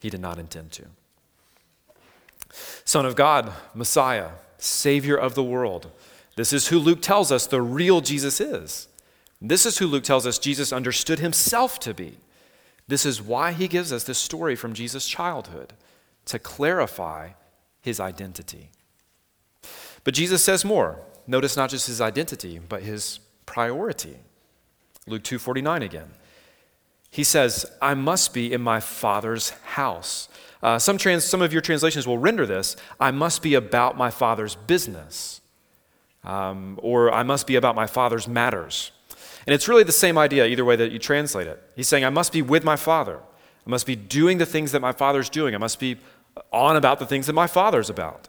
He 0.00 0.08
did 0.08 0.20
not 0.20 0.38
intend 0.38 0.72
to. 0.72 0.86
Son 2.84 3.06
of 3.06 3.16
God, 3.16 3.52
Messiah, 3.74 4.30
Savior 4.58 5.16
of 5.16 5.34
the 5.34 5.42
world. 5.42 5.90
This 6.36 6.52
is 6.52 6.68
who 6.68 6.78
Luke 6.78 7.02
tells 7.02 7.32
us 7.32 7.46
the 7.46 7.62
real 7.62 8.00
Jesus 8.00 8.40
is. 8.40 8.88
This 9.40 9.66
is 9.66 9.78
who 9.78 9.86
Luke 9.86 10.04
tells 10.04 10.26
us 10.26 10.38
Jesus 10.38 10.72
understood 10.72 11.18
himself 11.18 11.78
to 11.80 11.94
be. 11.94 12.18
This 12.88 13.04
is 13.04 13.20
why 13.20 13.52
he 13.52 13.68
gives 13.68 13.92
us 13.92 14.04
this 14.04 14.18
story 14.18 14.54
from 14.54 14.74
Jesus' 14.74 15.08
childhood 15.08 15.72
to 16.26 16.38
clarify 16.38 17.30
his 17.80 18.00
identity. 18.00 18.70
But 20.04 20.14
Jesus 20.14 20.42
says 20.42 20.64
more. 20.64 21.00
Notice 21.26 21.56
not 21.56 21.70
just 21.70 21.88
his 21.88 22.00
identity, 22.00 22.60
but 22.60 22.82
his 22.82 23.18
priority. 23.44 24.18
Luke 25.06 25.24
2:49 25.24 25.82
again. 25.82 26.14
He 27.10 27.24
says, 27.24 27.66
"I 27.80 27.94
must 27.94 28.32
be 28.32 28.52
in 28.52 28.60
my 28.60 28.80
Father's 28.80 29.50
house." 29.74 30.28
Uh, 30.66 30.80
some, 30.80 30.98
trans, 30.98 31.24
some 31.24 31.42
of 31.42 31.52
your 31.52 31.62
translations 31.62 32.08
will 32.08 32.18
render 32.18 32.44
this 32.44 32.74
I 32.98 33.12
must 33.12 33.40
be 33.40 33.54
about 33.54 33.96
my 33.96 34.10
father's 34.10 34.56
business, 34.56 35.40
um, 36.24 36.80
or 36.82 37.12
I 37.12 37.22
must 37.22 37.46
be 37.46 37.54
about 37.54 37.76
my 37.76 37.86
father's 37.86 38.26
matters. 38.26 38.90
And 39.46 39.54
it's 39.54 39.68
really 39.68 39.84
the 39.84 39.92
same 39.92 40.18
idea 40.18 40.44
either 40.44 40.64
way 40.64 40.74
that 40.74 40.90
you 40.90 40.98
translate 40.98 41.46
it. 41.46 41.62
He's 41.76 41.86
saying, 41.86 42.04
I 42.04 42.10
must 42.10 42.32
be 42.32 42.42
with 42.42 42.64
my 42.64 42.74
father. 42.74 43.20
I 43.64 43.70
must 43.70 43.86
be 43.86 43.94
doing 43.94 44.38
the 44.38 44.44
things 44.44 44.72
that 44.72 44.80
my 44.80 44.90
father's 44.90 45.30
doing. 45.30 45.54
I 45.54 45.58
must 45.58 45.78
be 45.78 45.98
on 46.52 46.74
about 46.74 46.98
the 46.98 47.06
things 47.06 47.28
that 47.28 47.32
my 47.32 47.46
father's 47.46 47.88
about. 47.88 48.28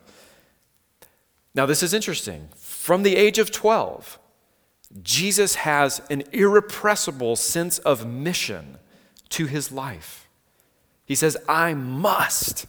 Now, 1.56 1.66
this 1.66 1.82
is 1.82 1.92
interesting. 1.92 2.50
From 2.56 3.02
the 3.02 3.16
age 3.16 3.40
of 3.40 3.50
12, 3.50 4.20
Jesus 5.02 5.56
has 5.56 6.04
an 6.12 6.22
irrepressible 6.32 7.36
sense 7.36 7.80
of 7.80 8.06
mission 8.06 8.78
to 9.30 9.48
his 9.48 9.72
life. 9.72 10.27
He 11.08 11.16
says, 11.16 11.38
I 11.48 11.74
must 11.74 12.68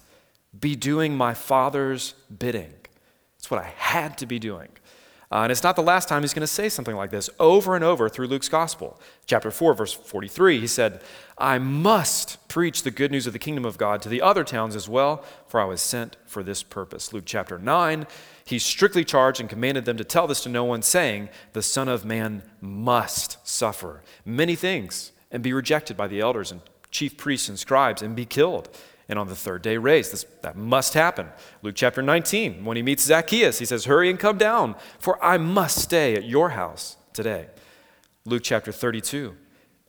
be 0.58 0.76
doing 0.76 1.16
my 1.16 1.34
Father's 1.34 2.14
bidding. 2.38 2.72
It's 3.36 3.50
what 3.50 3.60
I 3.60 3.74
had 3.76 4.16
to 4.18 4.26
be 4.26 4.38
doing. 4.38 4.68
Uh, 5.30 5.42
and 5.42 5.52
it's 5.52 5.62
not 5.62 5.76
the 5.76 5.82
last 5.82 6.08
time 6.08 6.22
he's 6.22 6.32
going 6.32 6.40
to 6.40 6.46
say 6.46 6.70
something 6.70 6.96
like 6.96 7.10
this 7.10 7.28
over 7.38 7.74
and 7.74 7.84
over 7.84 8.08
through 8.08 8.28
Luke's 8.28 8.48
gospel. 8.48 8.98
Chapter 9.26 9.50
4, 9.50 9.74
verse 9.74 9.92
43, 9.92 10.60
he 10.60 10.66
said, 10.66 11.02
I 11.36 11.58
must 11.58 12.48
preach 12.48 12.82
the 12.82 12.90
good 12.90 13.10
news 13.10 13.26
of 13.26 13.34
the 13.34 13.38
kingdom 13.38 13.66
of 13.66 13.76
God 13.76 14.00
to 14.02 14.08
the 14.08 14.22
other 14.22 14.42
towns 14.42 14.74
as 14.74 14.88
well, 14.88 15.22
for 15.46 15.60
I 15.60 15.66
was 15.66 15.82
sent 15.82 16.16
for 16.24 16.42
this 16.42 16.62
purpose. 16.62 17.12
Luke 17.12 17.24
chapter 17.26 17.58
9, 17.58 18.06
he 18.46 18.58
strictly 18.58 19.04
charged 19.04 19.40
and 19.40 19.50
commanded 19.50 19.84
them 19.84 19.98
to 19.98 20.04
tell 20.04 20.26
this 20.26 20.42
to 20.44 20.48
no 20.48 20.64
one, 20.64 20.80
saying, 20.80 21.28
The 21.52 21.62
Son 21.62 21.88
of 21.88 22.06
Man 22.06 22.42
must 22.62 23.46
suffer 23.46 24.02
many 24.24 24.54
things 24.54 25.12
and 25.30 25.42
be 25.42 25.52
rejected 25.52 25.96
by 25.96 26.06
the 26.06 26.20
elders 26.20 26.50
and 26.50 26.62
chief 26.90 27.16
priests 27.16 27.48
and 27.48 27.58
scribes 27.58 28.02
and 28.02 28.16
be 28.16 28.24
killed. 28.24 28.68
And 29.08 29.18
on 29.18 29.28
the 29.28 29.36
third 29.36 29.62
day, 29.62 29.78
raised. 29.78 30.12
This, 30.12 30.26
that 30.42 30.56
must 30.56 30.92
happen. 30.94 31.28
Luke 31.62 31.74
chapter 31.74 32.02
19, 32.02 32.64
when 32.64 32.76
he 32.76 32.82
meets 32.82 33.04
Zacchaeus, 33.04 33.58
he 33.58 33.64
says, 33.64 33.86
Hurry 33.86 34.10
and 34.10 34.18
come 34.18 34.36
down, 34.36 34.76
for 34.98 35.22
I 35.24 35.38
must 35.38 35.78
stay 35.78 36.14
at 36.14 36.24
your 36.24 36.50
house 36.50 36.98
today. 37.14 37.46
Luke 38.26 38.42
chapter 38.44 38.70
32, 38.70 39.34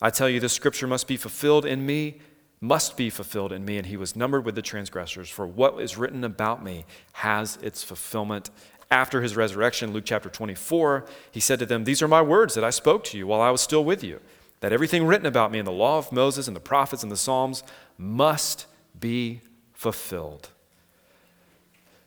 I 0.02 0.10
tell 0.10 0.30
you, 0.30 0.40
the 0.40 0.48
scripture 0.48 0.88
must 0.88 1.08
be 1.08 1.18
fulfilled 1.18 1.66
in 1.66 1.86
me, 1.86 2.20
must 2.62 2.96
be 2.96 3.10
fulfilled 3.10 3.52
in 3.52 3.66
me. 3.66 3.78
And 3.78 3.88
he 3.88 3.98
was 3.98 4.16
numbered 4.16 4.46
with 4.46 4.56
the 4.56 4.62
transgressors, 4.62 5.30
for 5.30 5.46
what 5.46 5.82
is 5.82 5.98
written 5.98 6.24
about 6.24 6.64
me 6.64 6.86
has 7.14 7.58
its 7.58 7.84
fulfillment. 7.84 8.50
After 8.90 9.22
his 9.22 9.36
resurrection, 9.36 9.92
Luke 9.92 10.06
chapter 10.06 10.30
24, 10.30 11.06
he 11.32 11.42
said 11.42 11.60
to 11.60 11.66
them, 11.66 11.84
These 11.84 12.02
are 12.02 12.08
my 12.08 12.22
words 12.22 12.56
that 12.56 12.64
I 12.64 12.70
spoke 12.70 13.04
to 13.06 13.18
you 13.18 13.28
while 13.28 13.42
I 13.42 13.52
was 13.52 13.60
still 13.60 13.84
with 13.84 14.02
you 14.02 14.22
that 14.62 14.74
everything 14.74 15.06
written 15.06 15.26
about 15.26 15.52
me 15.52 15.60
in 15.60 15.66
the 15.66 15.72
law 15.72 15.98
of 15.98 16.12
Moses 16.12 16.48
and 16.48 16.56
the 16.56 16.62
prophets 16.62 17.04
and 17.04 17.12
the 17.12 17.18
Psalms 17.18 17.64
must 17.98 18.66
be 19.00 19.42
fulfilled. 19.74 20.50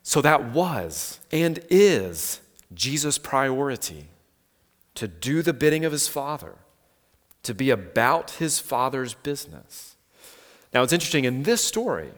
So 0.03 0.21
that 0.21 0.51
was 0.53 1.21
and 1.31 1.61
is 1.71 2.41
Jesus' 2.75 3.19
priority 3.19 4.09
to 4.95 5.09
do 5.09 5.43
the 5.43 5.53
bidding 5.53 5.85
of 5.85 5.93
his 5.93 6.09
Father, 6.09 6.57
to 7.43 7.55
be 7.55 7.71
about 7.71 8.33
his 8.33 8.59
Father's 8.59 9.15
business. 9.15 9.97
Now, 10.75 10.83
it's 10.83 10.93
interesting 10.93 11.25
in 11.25 11.45
this 11.45 11.63
story, 11.63 12.11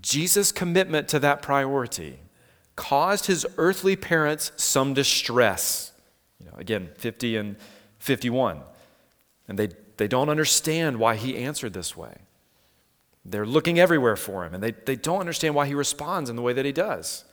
Jesus' 0.00 0.52
commitment 0.52 1.08
to 1.08 1.18
that 1.20 1.42
priority 1.42 2.18
caused 2.76 3.26
his 3.26 3.46
earthly 3.58 3.94
parents 3.96 4.52
some 4.56 4.94
distress. 4.94 5.92
You 6.40 6.46
know, 6.46 6.56
again, 6.56 6.90
50 6.96 7.36
and 7.36 7.56
51. 7.98 8.60
And 9.48 9.58
they, 9.58 9.68
they 9.96 10.08
don't 10.08 10.28
understand 10.28 10.98
why 10.98 11.16
he 11.16 11.36
answered 11.36 11.72
this 11.72 11.96
way. 11.96 12.18
They're 13.24 13.46
looking 13.46 13.78
everywhere 13.78 14.16
for 14.16 14.44
him, 14.44 14.54
and 14.54 14.62
they, 14.62 14.72
they 14.72 14.96
don't 14.96 15.20
understand 15.20 15.54
why 15.54 15.66
he 15.66 15.74
responds 15.74 16.28
in 16.30 16.36
the 16.36 16.42
way 16.42 16.52
that 16.52 16.64
he 16.64 16.72
does. 16.72 17.24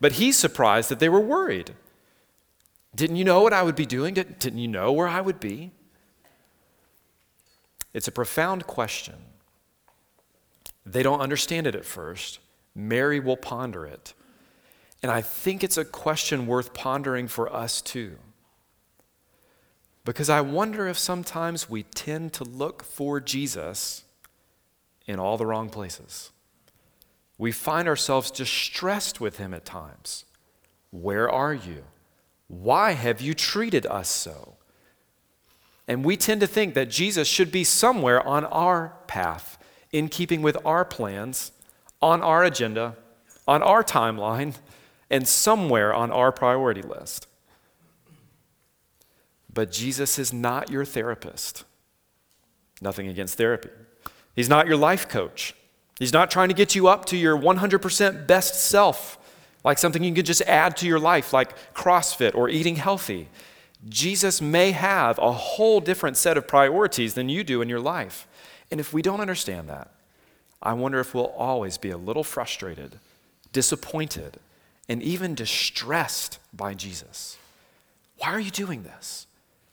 but 0.00 0.12
he's 0.12 0.36
surprised 0.36 0.88
that 0.88 0.98
they 0.98 1.08
were 1.08 1.20
worried. 1.20 1.74
Didn't 2.96 3.16
you 3.16 3.24
know 3.24 3.42
what 3.42 3.52
I 3.52 3.62
would 3.62 3.76
be 3.76 3.86
doing? 3.86 4.14
Didn't 4.14 4.58
you 4.58 4.66
know 4.66 4.90
where 4.90 5.06
I 5.06 5.20
would 5.20 5.38
be? 5.38 5.70
It's 7.92 8.08
a 8.08 8.12
profound 8.12 8.66
question. 8.66 9.14
They 10.86 11.02
don't 11.02 11.20
understand 11.20 11.66
it 11.66 11.74
at 11.74 11.84
first. 11.84 12.40
Mary 12.74 13.20
will 13.20 13.36
ponder 13.36 13.84
it. 13.84 14.14
And 15.02 15.12
I 15.12 15.20
think 15.20 15.62
it's 15.62 15.76
a 15.76 15.84
question 15.84 16.46
worth 16.46 16.72
pondering 16.72 17.28
for 17.28 17.52
us 17.52 17.80
too. 17.80 18.16
Because 20.04 20.30
I 20.30 20.40
wonder 20.40 20.88
if 20.88 20.98
sometimes 20.98 21.68
we 21.68 21.82
tend 21.82 22.32
to 22.34 22.44
look 22.44 22.82
for 22.82 23.20
Jesus 23.20 24.04
in 25.06 25.18
all 25.18 25.36
the 25.36 25.46
wrong 25.46 25.68
places. 25.68 26.30
We 27.36 27.52
find 27.52 27.88
ourselves 27.88 28.30
distressed 28.30 29.20
with 29.20 29.38
him 29.38 29.54
at 29.54 29.64
times. 29.64 30.24
Where 30.90 31.30
are 31.30 31.54
you? 31.54 31.84
Why 32.48 32.92
have 32.92 33.20
you 33.20 33.34
treated 33.34 33.86
us 33.86 34.08
so? 34.08 34.56
And 35.86 36.04
we 36.04 36.16
tend 36.16 36.40
to 36.40 36.46
think 36.46 36.74
that 36.74 36.90
Jesus 36.90 37.28
should 37.28 37.50
be 37.50 37.64
somewhere 37.64 38.26
on 38.26 38.44
our 38.44 38.94
path, 39.06 39.58
in 39.92 40.08
keeping 40.08 40.40
with 40.40 40.56
our 40.64 40.84
plans, 40.84 41.52
on 42.00 42.22
our 42.22 42.44
agenda, 42.44 42.96
on 43.46 43.62
our 43.62 43.82
timeline, 43.82 44.54
and 45.10 45.26
somewhere 45.26 45.92
on 45.92 46.10
our 46.10 46.30
priority 46.30 46.82
list. 46.82 47.26
But 49.52 49.72
Jesus 49.72 50.18
is 50.18 50.32
not 50.32 50.70
your 50.70 50.84
therapist. 50.84 51.64
Nothing 52.80 53.08
against 53.08 53.36
therapy. 53.36 53.70
He's 54.34 54.48
not 54.48 54.66
your 54.66 54.76
life 54.76 55.08
coach. 55.08 55.54
He's 55.98 56.12
not 56.12 56.30
trying 56.30 56.48
to 56.48 56.54
get 56.54 56.74
you 56.74 56.88
up 56.88 57.04
to 57.06 57.16
your 57.16 57.36
100% 57.36 58.26
best 58.26 58.54
self, 58.54 59.18
like 59.64 59.76
something 59.76 60.02
you 60.02 60.14
can 60.14 60.24
just 60.24 60.42
add 60.42 60.76
to 60.78 60.86
your 60.86 60.98
life, 60.98 61.32
like 61.32 61.54
CrossFit 61.74 62.34
or 62.34 62.48
eating 62.48 62.76
healthy. 62.76 63.28
Jesus 63.88 64.40
may 64.40 64.72
have 64.72 65.18
a 65.18 65.32
whole 65.32 65.80
different 65.80 66.16
set 66.16 66.36
of 66.36 66.46
priorities 66.46 67.14
than 67.14 67.28
you 67.28 67.44
do 67.44 67.60
in 67.60 67.68
your 67.68 67.80
life. 67.80 68.26
And 68.70 68.80
if 68.80 68.92
we 68.92 69.02
don't 69.02 69.20
understand 69.20 69.68
that, 69.68 69.90
I 70.62 70.74
wonder 70.74 71.00
if 71.00 71.14
we'll 71.14 71.26
always 71.26 71.76
be 71.78 71.90
a 71.90 71.96
little 71.96 72.24
frustrated, 72.24 72.98
disappointed, 73.52 74.38
and 74.88 75.02
even 75.02 75.34
distressed 75.34 76.38
by 76.52 76.74
Jesus. 76.74 77.36
Why 78.18 78.28
are 78.28 78.40
you 78.40 78.50
doing 78.50 78.82
this? 78.82 79.26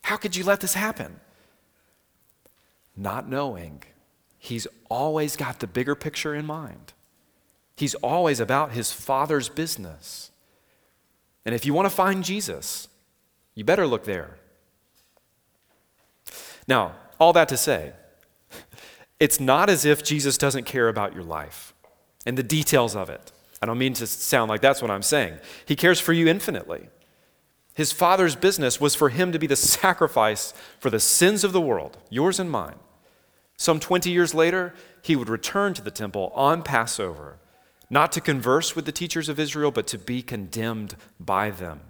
How 0.07 0.15
could 0.15 0.37
you 0.37 0.45
let 0.45 0.61
this 0.61 0.73
happen? 0.73 1.19
Not 2.95 3.27
knowing 3.27 3.83
he's 4.39 4.65
always 4.89 5.35
got 5.35 5.59
the 5.59 5.67
bigger 5.67 5.95
picture 5.95 6.33
in 6.33 6.45
mind. 6.45 6.93
He's 7.75 7.93
always 7.95 8.39
about 8.39 8.71
his 8.71 8.93
Father's 8.93 9.49
business. 9.49 10.31
And 11.45 11.53
if 11.53 11.65
you 11.65 11.73
want 11.73 11.87
to 11.87 11.93
find 11.93 12.23
Jesus, 12.23 12.87
you 13.53 13.65
better 13.65 13.85
look 13.85 14.05
there. 14.05 14.37
Now, 16.69 16.93
all 17.19 17.33
that 17.33 17.49
to 17.49 17.57
say, 17.57 17.91
it's 19.19 19.41
not 19.41 19.69
as 19.69 19.83
if 19.83 20.05
Jesus 20.05 20.37
doesn't 20.37 20.63
care 20.63 20.87
about 20.87 21.15
your 21.15 21.23
life 21.23 21.73
and 22.25 22.37
the 22.37 22.43
details 22.43 22.95
of 22.95 23.09
it. 23.09 23.33
I 23.61 23.65
don't 23.65 23.77
mean 23.77 23.93
to 23.95 24.07
sound 24.07 24.47
like 24.47 24.61
that's 24.61 24.81
what 24.81 24.89
I'm 24.89 25.03
saying. 25.03 25.39
He 25.65 25.75
cares 25.75 25.99
for 25.99 26.13
you 26.13 26.29
infinitely. 26.29 26.87
His 27.77 27.91
father's 27.91 28.35
business 28.35 28.81
was 28.81 28.95
for 28.95 29.09
him 29.09 29.31
to 29.31 29.37
be 29.37 29.45
the 29.45 29.55
sacrifice 29.55 30.51
for 30.79 30.89
the 30.89 30.99
sins 30.99 31.43
of 31.43 31.53
the 31.53 31.61
world, 31.61 31.95
yours 32.09 32.39
and 32.39 32.49
mine. 32.49 32.79
Some 33.55 33.79
20 33.79 34.09
years 34.09 34.33
later, 34.33 34.73
he 35.03 35.15
would 35.15 35.29
return 35.29 35.75
to 35.75 35.83
the 35.83 35.91
temple 35.91 36.31
on 36.33 36.63
Passover, 36.63 37.37
not 37.87 38.11
to 38.13 38.19
converse 38.19 38.75
with 38.75 38.85
the 38.85 38.91
teachers 38.91 39.29
of 39.29 39.39
Israel, 39.39 39.69
but 39.69 39.85
to 39.87 39.99
be 39.99 40.23
condemned 40.23 40.95
by 41.19 41.51
them. 41.51 41.81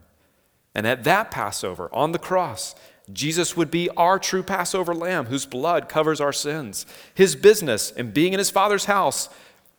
And 0.76 0.86
at 0.86 1.06
that 1.06 1.32
Passover, 1.32 1.90
on 1.94 2.12
the 2.12 2.20
cross, 2.20 2.76
Jesus 3.14 3.56
would 3.56 3.72
be 3.72 3.90
our 3.92 4.20
true 4.20 4.44
Passover 4.44 4.94
lamb 4.94 5.28
whose 5.28 5.46
blood 5.46 5.88
covers 5.88 6.20
our 6.20 6.34
sins. 6.34 6.86
His 7.14 7.34
business 7.34 7.92
in 7.92 8.12
being 8.12 8.34
in 8.34 8.40
his 8.40 8.52
Father's 8.52 8.86
house 8.86 9.30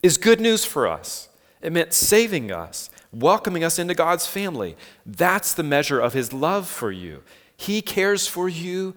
is 0.03 0.17
good 0.17 0.41
news 0.41 0.65
for 0.65 0.89
us. 0.89 1.29
It 1.61 1.75
meant 1.75 1.93
saving 1.93 2.51
us 2.51 2.89
welcoming 3.13 3.65
us 3.65 3.79
into 3.79 3.95
God's 3.95 4.27
family. 4.27 4.77
That's 5.07 5.55
the 5.55 5.63
measure 5.63 6.01
of 6.01 6.13
his 6.13 6.33
love 6.33 6.69
for 6.69 6.93
you. 6.93 7.23
He 7.57 7.83
cares 7.83 8.27
for 8.27 8.49
you 8.49 8.95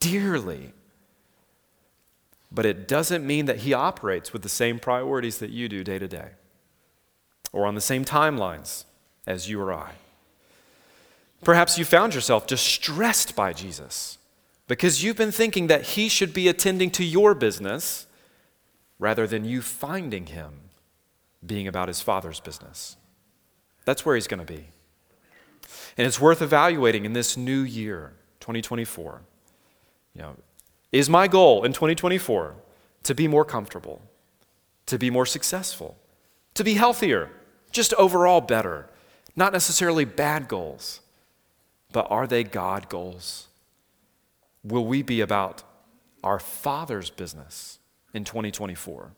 dearly. 0.00 0.72
But 2.50 2.66
it 2.66 2.88
doesn't 2.88 3.26
mean 3.26 3.46
that 3.46 3.58
he 3.58 3.72
operates 3.74 4.32
with 4.32 4.42
the 4.42 4.48
same 4.48 4.78
priorities 4.78 5.38
that 5.38 5.50
you 5.50 5.68
do 5.68 5.84
day 5.84 5.98
to 5.98 6.08
day 6.08 6.30
or 7.52 7.66
on 7.66 7.74
the 7.74 7.80
same 7.80 8.04
timelines 8.04 8.84
as 9.26 9.48
you 9.48 9.60
or 9.60 9.72
I. 9.72 9.92
Perhaps 11.42 11.78
you 11.78 11.84
found 11.84 12.14
yourself 12.14 12.46
distressed 12.46 13.36
by 13.36 13.52
Jesus 13.52 14.18
because 14.68 15.02
you've 15.02 15.16
been 15.16 15.32
thinking 15.32 15.66
that 15.68 15.82
he 15.82 16.08
should 16.08 16.32
be 16.32 16.48
attending 16.48 16.90
to 16.92 17.04
your 17.04 17.34
business 17.34 18.06
rather 18.98 19.26
than 19.26 19.44
you 19.44 19.62
finding 19.62 20.26
him 20.26 20.52
being 21.44 21.68
about 21.68 21.88
his 21.88 22.00
father's 22.00 22.40
business. 22.40 22.96
That's 23.86 24.04
where 24.04 24.16
he's 24.16 24.26
going 24.26 24.44
to 24.44 24.52
be. 24.52 24.66
And 25.96 26.06
it's 26.06 26.20
worth 26.20 26.42
evaluating 26.42 27.06
in 27.06 27.14
this 27.14 27.36
new 27.36 27.62
year, 27.62 28.12
2024. 28.40 29.22
You 30.14 30.22
know, 30.22 30.36
is 30.92 31.08
my 31.08 31.28
goal 31.28 31.64
in 31.64 31.72
2024 31.72 32.54
to 33.04 33.14
be 33.14 33.28
more 33.28 33.44
comfortable, 33.44 34.02
to 34.86 34.98
be 34.98 35.08
more 35.08 35.24
successful, 35.24 35.96
to 36.54 36.64
be 36.64 36.74
healthier, 36.74 37.30
just 37.70 37.94
overall 37.94 38.42
better? 38.42 38.90
Not 39.34 39.52
necessarily 39.52 40.04
bad 40.04 40.48
goals, 40.48 41.00
but 41.92 42.06
are 42.10 42.26
they 42.26 42.44
God 42.44 42.88
goals? 42.88 43.46
Will 44.64 44.84
we 44.84 45.02
be 45.02 45.20
about 45.20 45.62
our 46.24 46.38
Father's 46.40 47.10
business 47.10 47.78
in 48.12 48.24
2024? 48.24 49.12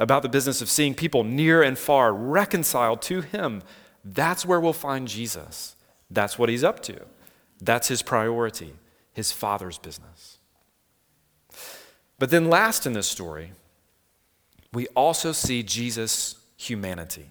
About 0.00 0.22
the 0.22 0.28
business 0.28 0.60
of 0.60 0.68
seeing 0.68 0.94
people 0.94 1.22
near 1.22 1.62
and 1.62 1.78
far 1.78 2.12
reconciled 2.12 3.02
to 3.02 3.20
Him, 3.20 3.62
that's 4.04 4.44
where 4.44 4.58
we'll 4.58 4.72
find 4.72 5.06
Jesus. 5.06 5.76
That's 6.10 6.38
what 6.38 6.48
He's 6.48 6.64
up 6.64 6.80
to. 6.84 7.02
That's 7.60 7.88
His 7.88 8.02
priority, 8.02 8.72
His 9.12 9.30
Father's 9.30 9.78
business. 9.78 10.38
But 12.18 12.30
then, 12.30 12.50
last 12.50 12.86
in 12.86 12.94
this 12.94 13.06
story, 13.06 13.52
we 14.72 14.86
also 14.88 15.32
see 15.32 15.62
Jesus' 15.62 16.36
humanity. 16.56 17.28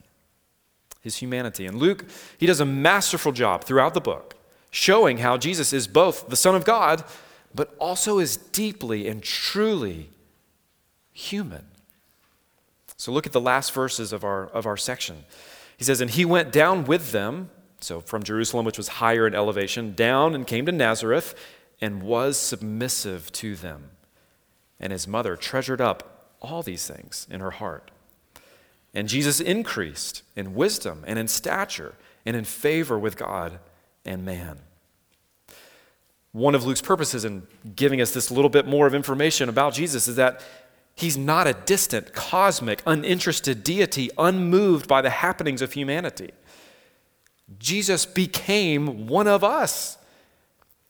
His 1.01 1.17
humanity. 1.17 1.65
And 1.65 1.77
Luke, 1.77 2.05
he 2.37 2.45
does 2.45 2.59
a 2.59 2.65
masterful 2.65 3.31
job 3.31 3.63
throughout 3.63 3.93
the 3.93 4.01
book 4.01 4.35
showing 4.71 5.17
how 5.17 5.37
Jesus 5.37 5.73
is 5.73 5.87
both 5.87 6.29
the 6.29 6.35
Son 6.35 6.55
of 6.55 6.65
God, 6.65 7.03
but 7.55 7.75
also 7.79 8.19
is 8.19 8.37
deeply 8.37 9.07
and 9.07 9.23
truly 9.23 10.09
human. 11.11 11.65
So 12.99 13.13
look 13.13 13.25
at 13.25 13.31
the 13.31 13.39
last 13.39 13.71
verses 13.71 14.11
of 14.11 14.25
our, 14.25 14.47
of 14.47 14.65
our 14.65 14.75
section. 14.75 15.23
He 15.77 15.85
says, 15.85 16.01
And 16.01 16.11
he 16.11 16.25
went 16.25 16.51
down 16.51 16.83
with 16.83 17.13
them, 17.13 17.49
so 17.79 18.01
from 18.01 18.23
Jerusalem, 18.23 18.65
which 18.65 18.77
was 18.77 18.89
higher 18.89 19.25
in 19.25 19.33
elevation, 19.33 19.93
down 19.95 20.35
and 20.35 20.45
came 20.45 20.65
to 20.65 20.73
Nazareth 20.73 21.33
and 21.79 22.03
was 22.03 22.37
submissive 22.37 23.31
to 23.31 23.55
them. 23.55 23.91
And 24.81 24.91
his 24.91 25.07
mother 25.07 25.37
treasured 25.37 25.79
up 25.79 26.35
all 26.41 26.61
these 26.61 26.87
things 26.87 27.25
in 27.31 27.39
her 27.39 27.51
heart. 27.51 27.89
And 28.93 29.07
Jesus 29.07 29.39
increased 29.39 30.23
in 30.35 30.53
wisdom 30.53 31.05
and 31.07 31.17
in 31.17 31.29
stature 31.29 31.95
and 32.25 32.35
in 32.35 32.43
favor 32.43 32.99
with 32.99 33.15
God 33.15 33.59
and 34.03 34.25
man. 34.25 34.59
One 36.33 36.53
of 36.53 36.65
Luke's 36.65 36.81
purposes 36.81 37.23
in 37.23 37.47
giving 37.77 38.01
us 38.01 38.11
this 38.11 38.29
little 38.29 38.49
bit 38.49 38.67
more 38.67 38.87
of 38.87 38.93
information 38.93 39.47
about 39.47 39.73
Jesus 39.73 40.09
is 40.09 40.17
that 40.17 40.43
He's 40.99 41.17
not 41.17 41.47
a 41.47 41.53
distant, 41.53 42.11
cosmic, 42.11 42.83
uninterested 42.85 43.63
deity, 43.63 44.09
unmoved 44.17 44.85
by 44.85 45.01
the 45.01 45.09
happenings 45.09 45.61
of 45.61 45.71
humanity. 45.71 46.31
Jesus 47.57 48.05
became 48.05 49.07
one 49.07 49.25
of 49.25 49.41
us. 49.41 49.97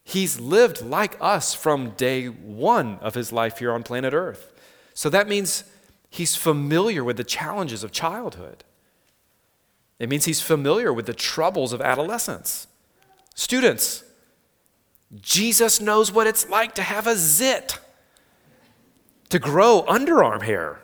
He's 0.03 0.39
lived 0.39 0.81
like 0.81 1.15
us 1.21 1.53
from 1.53 1.91
day 1.91 2.25
one 2.25 2.97
of 3.01 3.13
his 3.13 3.31
life 3.31 3.59
here 3.59 3.71
on 3.71 3.83
planet 3.83 4.15
Earth. 4.15 4.51
So 4.95 5.11
that 5.11 5.29
means 5.29 5.63
he's 6.09 6.35
familiar 6.35 7.03
with 7.03 7.17
the 7.17 7.23
challenges 7.23 7.83
of 7.83 7.91
childhood. 7.91 8.63
It 9.99 10.09
means 10.09 10.25
he's 10.25 10.41
familiar 10.41 10.91
with 10.91 11.05
the 11.05 11.13
troubles 11.13 11.71
of 11.71 11.81
adolescence. 11.81 12.65
Students, 13.35 14.03
Jesus 15.21 15.79
knows 15.79 16.11
what 16.11 16.25
it's 16.25 16.49
like 16.49 16.73
to 16.73 16.81
have 16.81 17.05
a 17.05 17.15
zit 17.15 17.77
to 19.29 19.39
grow 19.39 19.83
underarm 19.87 20.41
hair, 20.41 20.79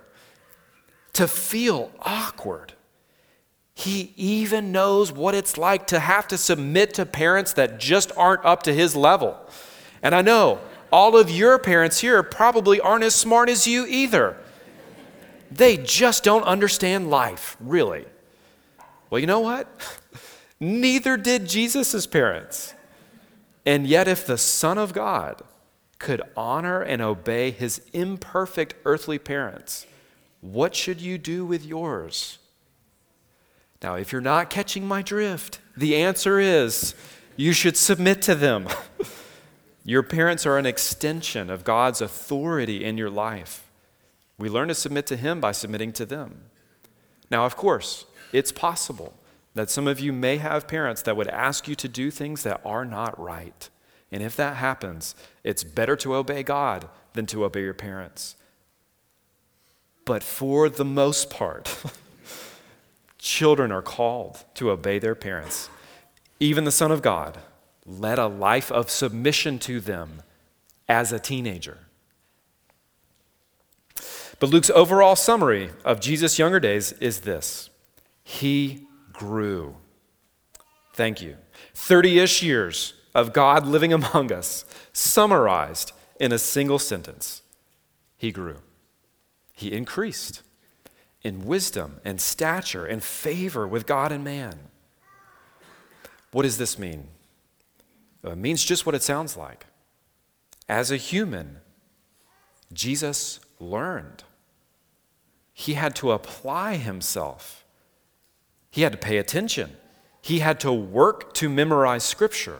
to 1.13 1.27
feel 1.27 1.91
awkward. 2.01 2.73
He 3.73 4.13
even 4.15 4.71
knows 4.71 5.11
what 5.11 5.35
it's 5.35 5.57
like 5.57 5.87
to 5.87 5.99
have 5.99 6.27
to 6.29 6.37
submit 6.37 6.93
to 6.93 7.05
parents 7.05 7.53
that 7.53 7.79
just 7.79 8.11
aren't 8.15 8.45
up 8.45 8.63
to 8.63 8.73
his 8.73 8.95
level. 8.95 9.37
And 10.01 10.15
I 10.15 10.21
know 10.21 10.59
all 10.91 11.17
of 11.17 11.29
your 11.29 11.59
parents 11.59 11.99
here 11.99 12.23
probably 12.23 12.79
aren't 12.79 13.03
as 13.03 13.15
smart 13.15 13.49
as 13.49 13.67
you 13.67 13.85
either. 13.85 14.37
They 15.51 15.77
just 15.77 16.23
don't 16.23 16.43
understand 16.43 17.09
life, 17.09 17.57
really. 17.59 18.05
Well, 19.09 19.19
you 19.19 19.27
know 19.27 19.41
what? 19.41 19.67
Neither 20.59 21.17
did 21.17 21.47
Jesus' 21.47 22.07
parents. 22.07 22.73
And 23.65 23.87
yet, 23.87 24.07
if 24.07 24.25
the 24.25 24.37
Son 24.37 24.77
of 24.77 24.93
God 24.93 25.41
could 26.05 26.21
honor 26.37 26.83
and 26.83 27.01
obey 27.01 27.49
his 27.49 27.81
imperfect 27.91 28.75
earthly 28.85 29.17
parents, 29.17 29.87
what 30.39 30.75
should 30.75 31.01
you 31.01 31.17
do 31.17 31.43
with 31.43 31.65
yours? 31.65 32.37
Now, 33.81 33.95
if 33.95 34.11
you're 34.11 34.21
not 34.21 34.51
catching 34.51 34.87
my 34.87 35.01
drift, 35.01 35.59
the 35.75 35.95
answer 35.95 36.39
is 36.39 36.93
you 37.35 37.53
should 37.53 37.75
submit 37.75 38.21
to 38.21 38.35
them. 38.35 38.67
your 39.83 40.03
parents 40.03 40.45
are 40.45 40.59
an 40.59 40.67
extension 40.67 41.49
of 41.49 41.63
God's 41.63 42.01
authority 42.01 42.85
in 42.85 42.99
your 42.99 43.09
life. 43.09 43.63
We 44.37 44.47
learn 44.47 44.67
to 44.67 44.75
submit 44.75 45.07
to 45.07 45.17
Him 45.17 45.41
by 45.41 45.53
submitting 45.53 45.91
to 45.93 46.05
them. 46.05 46.43
Now, 47.31 47.47
of 47.47 47.55
course, 47.55 48.05
it's 48.31 48.51
possible 48.51 49.15
that 49.55 49.71
some 49.71 49.87
of 49.87 49.99
you 49.99 50.13
may 50.13 50.37
have 50.37 50.67
parents 50.67 51.01
that 51.01 51.17
would 51.17 51.29
ask 51.29 51.67
you 51.67 51.73
to 51.73 51.87
do 51.87 52.11
things 52.11 52.43
that 52.43 52.61
are 52.63 52.85
not 52.85 53.19
right. 53.19 53.71
And 54.11 54.21
if 54.23 54.35
that 54.35 54.57
happens, 54.57 55.15
it's 55.43 55.63
better 55.63 55.95
to 55.97 56.15
obey 56.15 56.43
God 56.43 56.87
than 57.13 57.25
to 57.27 57.43
obey 57.43 57.61
your 57.61 57.73
parents. 57.73 58.35
But 60.05 60.23
for 60.23 60.69
the 60.69 60.85
most 60.85 61.29
part, 61.29 61.75
children 63.17 63.71
are 63.71 63.81
called 63.81 64.43
to 64.55 64.69
obey 64.69 64.99
their 64.99 65.15
parents. 65.15 65.69
Even 66.39 66.63
the 66.63 66.71
Son 66.71 66.91
of 66.91 67.01
God 67.01 67.39
led 67.85 68.19
a 68.19 68.27
life 68.27 68.71
of 68.71 68.89
submission 68.89 69.57
to 69.59 69.79
them 69.79 70.21
as 70.87 71.11
a 71.11 71.19
teenager. 71.19 71.79
But 74.39 74.49
Luke's 74.49 74.69
overall 74.69 75.15
summary 75.15 75.69
of 75.83 75.99
Jesus' 75.99 76.37
younger 76.37 76.59
days 76.59 76.91
is 76.93 77.21
this 77.21 77.69
He 78.23 78.85
grew. 79.13 79.75
Thank 80.93 81.21
you. 81.21 81.37
30 81.73 82.19
ish 82.19 82.43
years 82.43 82.93
of 83.15 83.33
God 83.33 83.65
living 83.65 83.93
among 83.93 84.31
us, 84.31 84.65
summarized 84.91 85.93
in 86.19 86.31
a 86.31 86.37
single 86.37 86.77
sentence. 86.77 87.41
He 88.17 88.31
grew. 88.31 88.57
He 89.53 89.71
increased 89.71 90.43
in 91.23 91.45
wisdom 91.45 92.01
and 92.03 92.19
stature 92.19 92.85
and 92.85 93.01
favor 93.01 93.65
with 93.65 93.87
God 93.87 94.11
and 94.11 94.23
man. 94.23 94.59
What 96.31 96.43
does 96.43 96.57
this 96.57 96.77
mean? 96.77 97.07
Uh, 98.23 98.31
it 98.31 98.37
means 98.37 98.63
just 98.63 98.85
what 98.85 98.93
it 98.93 99.01
sounds 99.01 99.37
like. 99.37 99.65
As 100.67 100.91
a 100.91 100.97
human, 100.97 101.61
Jesus 102.73 103.39
learned. 103.59 104.23
He 105.53 105.75
had 105.75 105.95
to 105.97 106.11
apply 106.11 106.75
himself. 106.75 107.63
He 108.69 108.81
had 108.81 108.91
to 108.91 108.97
pay 108.97 109.17
attention. 109.17 109.77
He 110.21 110.39
had 110.39 110.59
to 110.61 110.73
work 110.73 111.33
to 111.35 111.47
memorize 111.47 112.03
Scripture. 112.03 112.59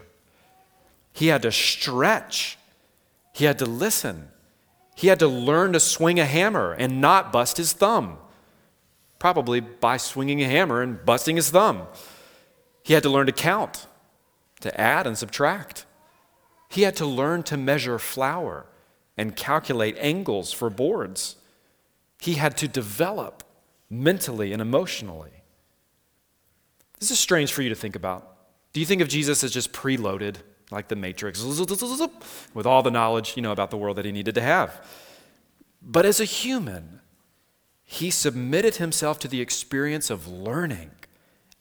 He 1.16 1.28
had 1.28 1.44
to 1.44 1.52
stretch. 1.52 2.58
He 3.32 3.46
had 3.46 3.58
to 3.60 3.66
listen. 3.66 4.28
He 4.98 5.08
had 5.08 5.20
to 5.20 5.30
learn 5.30 5.72
to 5.72 5.80
swing 5.80 6.20
a 6.20 6.26
hammer 6.26 6.74
and 6.74 7.00
not 7.00 7.32
bust 7.32 7.56
his 7.56 7.72
thumb, 7.72 8.18
probably 9.18 9.62
by 9.62 9.96
swinging 9.96 10.44
a 10.44 10.48
hammer 10.48 10.82
and 10.82 11.04
busting 11.06 11.38
his 11.38 11.50
thumb. 11.50 11.88
He 12.84 12.94
had 12.94 13.04
to 13.04 13.10
learn 13.10 13.28
to 13.28 13.32
count, 13.32 13.88
to 14.60 14.80
add 14.80 15.08
and 15.08 15.18
subtract. 15.18 15.86
He 16.70 16.82
had 16.82 16.98
to 16.98 17.06
learn 17.06 17.44
to 17.44 17.56
measure 17.56 17.98
flour 17.98 18.66
and 19.18 19.38
calculate 19.38 19.96
angles 19.98 20.52
for 20.52 20.70
boards. 20.70 21.38
He 22.20 22.34
had 22.34 22.58
to 22.58 22.68
develop 22.68 23.42
mentally 23.90 24.52
and 24.52 24.62
emotionally. 24.62 25.44
This 27.00 27.10
is 27.10 27.20
strange 27.20 27.54
for 27.54 27.62
you 27.62 27.70
to 27.70 27.76
think 27.76 27.96
about. 27.96 28.36
Do 28.74 28.82
you 28.82 28.86
think 28.86 29.02
of 29.02 29.08
Jesus 29.08 29.46
as 29.46 29.52
just 29.52 29.72
preloaded, 29.72 30.38
like 30.72 30.88
the 30.88 30.96
Matrix, 30.96 31.42
with 32.54 32.66
all 32.66 32.84
the 32.84 32.92
knowledge 32.92 33.36
you 33.36 33.42
know 33.42 33.52
about 33.52 33.72
the 33.72 33.78
world 33.78 33.98
that 33.98 34.06
he 34.06 34.12
needed 34.12 34.36
to 34.36 34.42
have? 34.42 34.86
But 35.82 36.06
as 36.06 36.20
a 36.20 36.26
human, 36.26 37.02
he 37.84 38.10
submitted 38.10 38.78
himself 38.78 39.20
to 39.20 39.28
the 39.28 39.42
experience 39.42 40.10
of 40.10 40.28
learning 40.28 40.92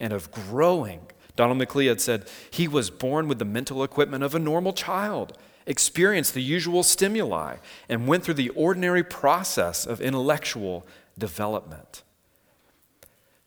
and 0.01 0.13
of 0.13 0.31
growing. 0.31 1.07
Donald 1.37 1.59
McLeod 1.59 2.01
said 2.01 2.29
he 2.51 2.67
was 2.67 2.91
born 2.91 3.29
with 3.29 3.39
the 3.39 3.45
mental 3.45 3.85
equipment 3.85 4.25
of 4.25 4.35
a 4.35 4.39
normal 4.39 4.73
child 4.73 5.37
experienced 5.67 6.35
the 6.35 6.43
usual 6.43 6.83
stimuli, 6.83 7.57
and 7.89 8.07
went 8.07 8.25
through 8.25 8.35
the 8.35 8.51
ordinary 8.51 9.03
process 9.03 9.87
of 9.87 10.01
intellectual 10.01 10.87
development. 11.19 12.03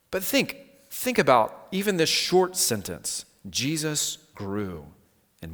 But 0.10 0.24
think, 0.24 0.58
think 0.90 1.18
about 1.18 1.68
even 1.72 1.98
this 1.98 2.10
short 2.10 2.56
sentence 2.56 3.26
Jesus 3.50 4.18
grew 4.36 4.88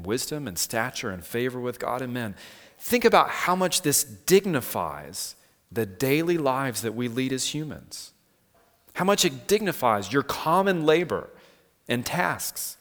wisdom 0.02 0.48
and 0.48 0.58
stature 0.58 1.12
and 1.12 1.24
favor 1.24 1.60
with 1.60 1.78
God 1.80 2.02
and 2.02 2.12
men. 2.12 2.34
Think 2.80 3.06
about 3.06 3.30
how 3.30 3.56
much 3.56 3.84
this 3.84 4.04
dignifies 4.04 5.36
the 5.72 5.86
daily 5.86 6.38
lives 6.38 6.82
that 6.82 6.96
we 6.96 7.08
lead 7.08 7.32
as 7.32 7.54
humans. 7.54 8.14
How 8.96 9.06
much 9.06 9.26
it 9.26 9.48
dignifies 9.48 10.12
your 10.12 10.24
common 10.24 10.86
labor 10.86 11.30
and 11.88 12.06
tasks. 12.06 12.78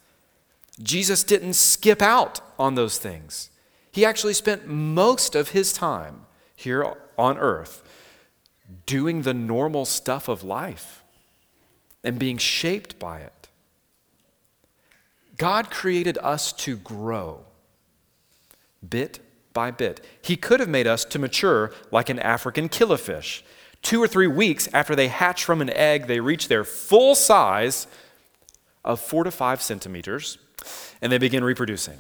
Jesus 0.80 1.24
didn't 1.24 1.54
skip 1.54 2.02
out 2.02 2.40
on 2.58 2.74
those 2.74 2.98
things. 2.98 3.50
He 3.90 4.04
actually 4.04 4.34
spent 4.34 4.66
most 4.66 5.34
of 5.34 5.50
his 5.50 5.72
time 5.72 6.26
here 6.56 6.94
on 7.18 7.38
earth 7.38 7.82
doing 8.86 9.22
the 9.22 9.34
normal 9.34 9.84
stuff 9.84 10.28
of 10.28 10.42
life 10.42 11.02
and 12.02 12.18
being 12.18 12.38
shaped 12.38 12.98
by 12.98 13.20
it. 13.20 13.41
God 15.36 15.70
created 15.70 16.18
us 16.18 16.52
to 16.52 16.76
grow 16.76 17.44
bit 18.86 19.20
by 19.52 19.70
bit. 19.70 20.04
He 20.20 20.36
could 20.36 20.60
have 20.60 20.68
made 20.68 20.86
us 20.86 21.04
to 21.06 21.18
mature 21.18 21.72
like 21.90 22.08
an 22.08 22.18
African 22.18 22.68
killifish. 22.68 23.42
Two 23.80 24.02
or 24.02 24.08
three 24.08 24.26
weeks 24.26 24.68
after 24.72 24.94
they 24.94 25.08
hatch 25.08 25.44
from 25.44 25.60
an 25.60 25.70
egg, 25.70 26.06
they 26.06 26.20
reach 26.20 26.48
their 26.48 26.64
full 26.64 27.14
size 27.14 27.86
of 28.84 29.00
four 29.00 29.24
to 29.24 29.30
five 29.30 29.60
centimeters 29.62 30.38
and 31.00 31.10
they 31.10 31.18
begin 31.18 31.44
reproducing. 31.44 31.98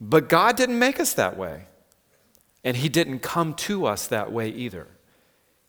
But 0.00 0.28
God 0.28 0.56
didn't 0.56 0.78
make 0.78 1.00
us 1.00 1.14
that 1.14 1.36
way. 1.36 1.66
And 2.62 2.76
He 2.76 2.88
didn't 2.88 3.20
come 3.20 3.54
to 3.54 3.86
us 3.86 4.06
that 4.08 4.32
way 4.32 4.48
either. 4.48 4.88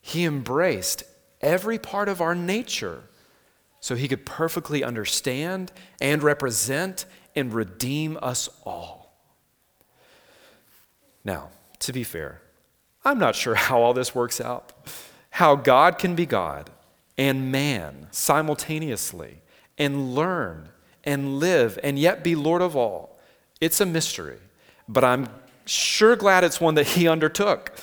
He 0.02 0.26
embraced 0.26 1.04
every 1.42 1.78
part 1.78 2.10
of 2.10 2.22
our 2.22 2.36
nature 2.36 3.04
so 3.80 3.96
He 3.96 4.08
could 4.08 4.26
perfectly 4.26 4.84
understand 4.84 5.72
and 6.02 6.24
represent 6.24 7.06
and 7.36 7.54
redeem 7.54 8.18
us 8.22 8.50
all. 8.66 9.14
Now, 11.24 11.50
to 11.80 11.94
be 11.94 12.04
fair, 12.04 12.42
I'm 13.04 13.20
not 13.20 13.36
sure 13.36 13.56
how 13.68 13.82
all 13.82 13.94
this 13.94 14.16
works 14.16 14.42
out. 14.42 14.74
How 15.32 15.56
God 15.56 16.00
can 16.00 16.16
be 16.16 16.26
God 16.26 16.70
and 17.18 17.52
man 17.52 18.08
simultaneously 18.12 19.42
and 19.78 20.16
learn 20.16 20.70
and 21.04 21.40
live 21.40 21.80
and 21.84 21.98
yet 21.98 22.24
be 22.24 22.36
Lord 22.36 22.62
of 22.62 22.76
all. 22.76 23.20
It's 23.62 23.82
a 23.82 23.86
mystery, 23.86 24.40
but 24.88 25.04
I'm 25.04 25.28
sure 25.66 26.16
glad 26.16 26.44
it's 26.44 26.62
one 26.62 26.76
that 26.76 26.88
he 26.88 27.08
undertook 27.08 27.78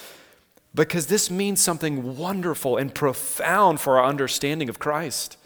because 0.74 1.06
this 1.06 1.30
means 1.30 1.60
something 1.60 2.16
wonderful 2.16 2.76
and 2.76 2.94
profound 2.94 3.80
for 3.80 3.98
our 3.98 4.04
understanding 4.04 4.68
of 4.68 4.78
Christ. 4.78 5.36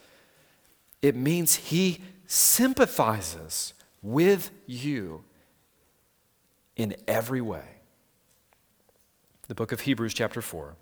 It 1.02 1.16
means 1.16 1.56
he 1.56 2.00
sympathizes 2.26 3.74
with 4.02 4.50
you 4.66 5.24
in 6.76 6.94
every 7.06 7.40
way. 7.40 7.64
The 9.48 9.54
book 9.54 9.72
of 9.72 9.80
Hebrews, 9.80 10.14
chapter 10.14 10.42
4, 10.42 10.76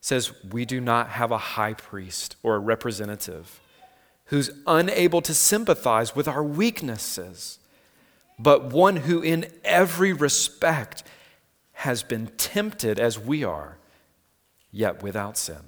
says, 0.00 0.32
We 0.44 0.64
do 0.64 0.80
not 0.80 1.10
have 1.10 1.30
a 1.30 1.38
high 1.38 1.74
priest 1.74 2.36
or 2.42 2.56
a 2.56 2.58
representative 2.58 3.60
who's 4.26 4.50
unable 4.66 5.22
to 5.22 5.32
sympathize 5.32 6.14
with 6.14 6.28
our 6.28 6.42
weaknesses 6.42 7.58
but 8.38 8.72
one 8.72 8.96
who 8.96 9.20
in 9.20 9.50
every 9.64 10.12
respect 10.12 11.02
has 11.72 12.02
been 12.02 12.28
tempted 12.36 12.98
as 12.98 13.18
we 13.18 13.42
are, 13.42 13.78
yet 14.70 15.02
without 15.02 15.36
sin. 15.36 15.60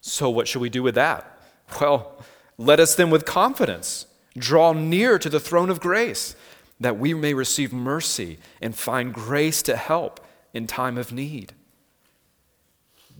So, 0.00 0.30
what 0.30 0.48
should 0.48 0.62
we 0.62 0.70
do 0.70 0.82
with 0.82 0.94
that? 0.94 1.31
Well, 1.80 2.22
let 2.58 2.80
us 2.80 2.94
then 2.94 3.10
with 3.10 3.24
confidence 3.24 4.06
draw 4.36 4.72
near 4.72 5.18
to 5.18 5.28
the 5.28 5.40
throne 5.40 5.70
of 5.70 5.80
grace, 5.80 6.34
that 6.80 6.98
we 6.98 7.14
may 7.14 7.34
receive 7.34 7.72
mercy 7.72 8.38
and 8.60 8.74
find 8.74 9.12
grace 9.12 9.62
to 9.62 9.76
help 9.76 10.20
in 10.54 10.66
time 10.66 10.98
of 10.98 11.12
need. 11.12 11.52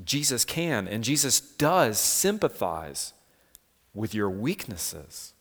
Jesus 0.05 0.45
can 0.45 0.89
and 0.89 1.05
Jesus 1.05 1.41
does 1.41 1.99
sympathize 1.99 3.13
with 3.95 4.15
your 4.15 4.31
weaknesses. 4.31 5.33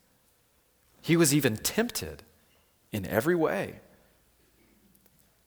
He 1.01 1.17
was 1.17 1.33
even 1.33 1.57
tempted 1.57 2.23
in 2.91 3.05
every 3.05 3.35
way. 3.35 3.79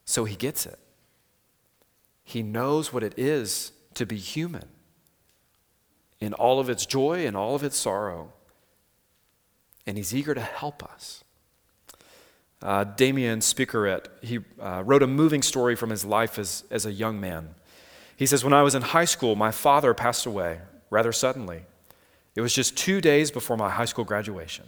So 0.05 0.25
he 0.25 0.37
gets 0.37 0.67
it. 0.67 0.79
He 2.25 2.43
knows 2.43 2.93
what 2.93 3.03
it 3.03 3.15
is 3.19 3.73
to 3.95 4.07
be 4.07 4.17
human. 4.17 4.69
In 6.21 6.33
all 6.33 6.61
of 6.61 6.69
its 6.69 6.87
joy 6.87 7.27
and 7.27 7.37
all 7.37 7.55
of 7.55 7.63
its 7.63 7.77
sorrow. 7.77 8.33
And 9.87 9.97
He's 9.97 10.15
eager 10.15 10.35
to 10.35 10.41
help 10.41 10.83
us. 10.83 11.25
Uh, 12.63 12.83
Damian 12.85 13.41
Spickeret, 13.41 14.07
he 14.23 14.39
uh, 14.59 14.83
wrote 14.87 15.03
a 15.03 15.07
moving 15.07 15.43
story 15.43 15.77
from 15.77 15.91
his 15.91 16.03
life 16.03 16.39
as, 16.39 16.65
as 16.71 16.87
a 16.87 16.93
young 16.93 17.21
man. 17.21 17.55
He 18.17 18.25
says, 18.25 18.43
When 18.43 18.55
I 18.55 18.63
was 18.63 18.75
in 18.75 18.81
high 18.81 19.05
school, 19.05 19.37
my 19.37 19.51
father 19.51 19.93
passed 19.93 20.25
away 20.25 20.61
rather 20.89 21.13
suddenly. 21.13 21.67
It 22.35 22.41
was 22.41 22.55
just 22.55 22.77
two 22.77 23.03
days 23.03 23.31
before 23.31 23.59
my 23.59 23.69
high 23.69 23.85
school 23.85 24.05
graduation. 24.05 24.65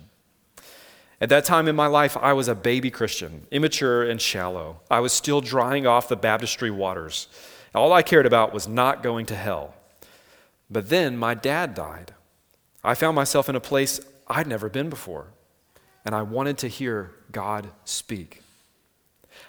At 1.21 1.31
that 1.31 1.47
time 1.47 1.69
in 1.69 1.75
my 1.75 1.87
life, 1.87 2.17
I 2.19 2.35
was 2.35 2.49
a 2.49 2.55
baby 2.55 2.91
Christian, 2.91 3.47
immature 3.51 4.03
and 4.03 4.21
shallow. 4.21 4.81
I 4.91 5.01
was 5.01 5.15
still 5.15 5.41
drying 5.41 5.87
off 5.87 6.09
the 6.09 6.17
baptistry 6.17 6.71
waters. 6.71 7.29
All 7.75 7.93
I 7.93 8.03
cared 8.03 8.27
about 8.27 8.53
was 8.53 8.69
not 8.69 9.03
going 9.03 9.25
to 9.27 9.37
hell. 9.37 9.75
But 10.71 10.89
then 10.89 11.17
my 11.17 11.35
dad 11.35 11.75
died. 11.75 12.15
I 12.83 12.95
found 12.95 13.15
myself 13.15 13.49
in 13.49 13.57
a 13.57 13.61
place 13.61 14.01
I'd 14.27 14.47
never 14.47 14.69
been 14.69 14.91
before, 14.91 15.29
and 16.05 16.15
I 16.15 16.23
wanted 16.23 16.59
to 16.59 16.69
hear 16.69 17.13
God 17.33 17.69
speak. 17.85 18.43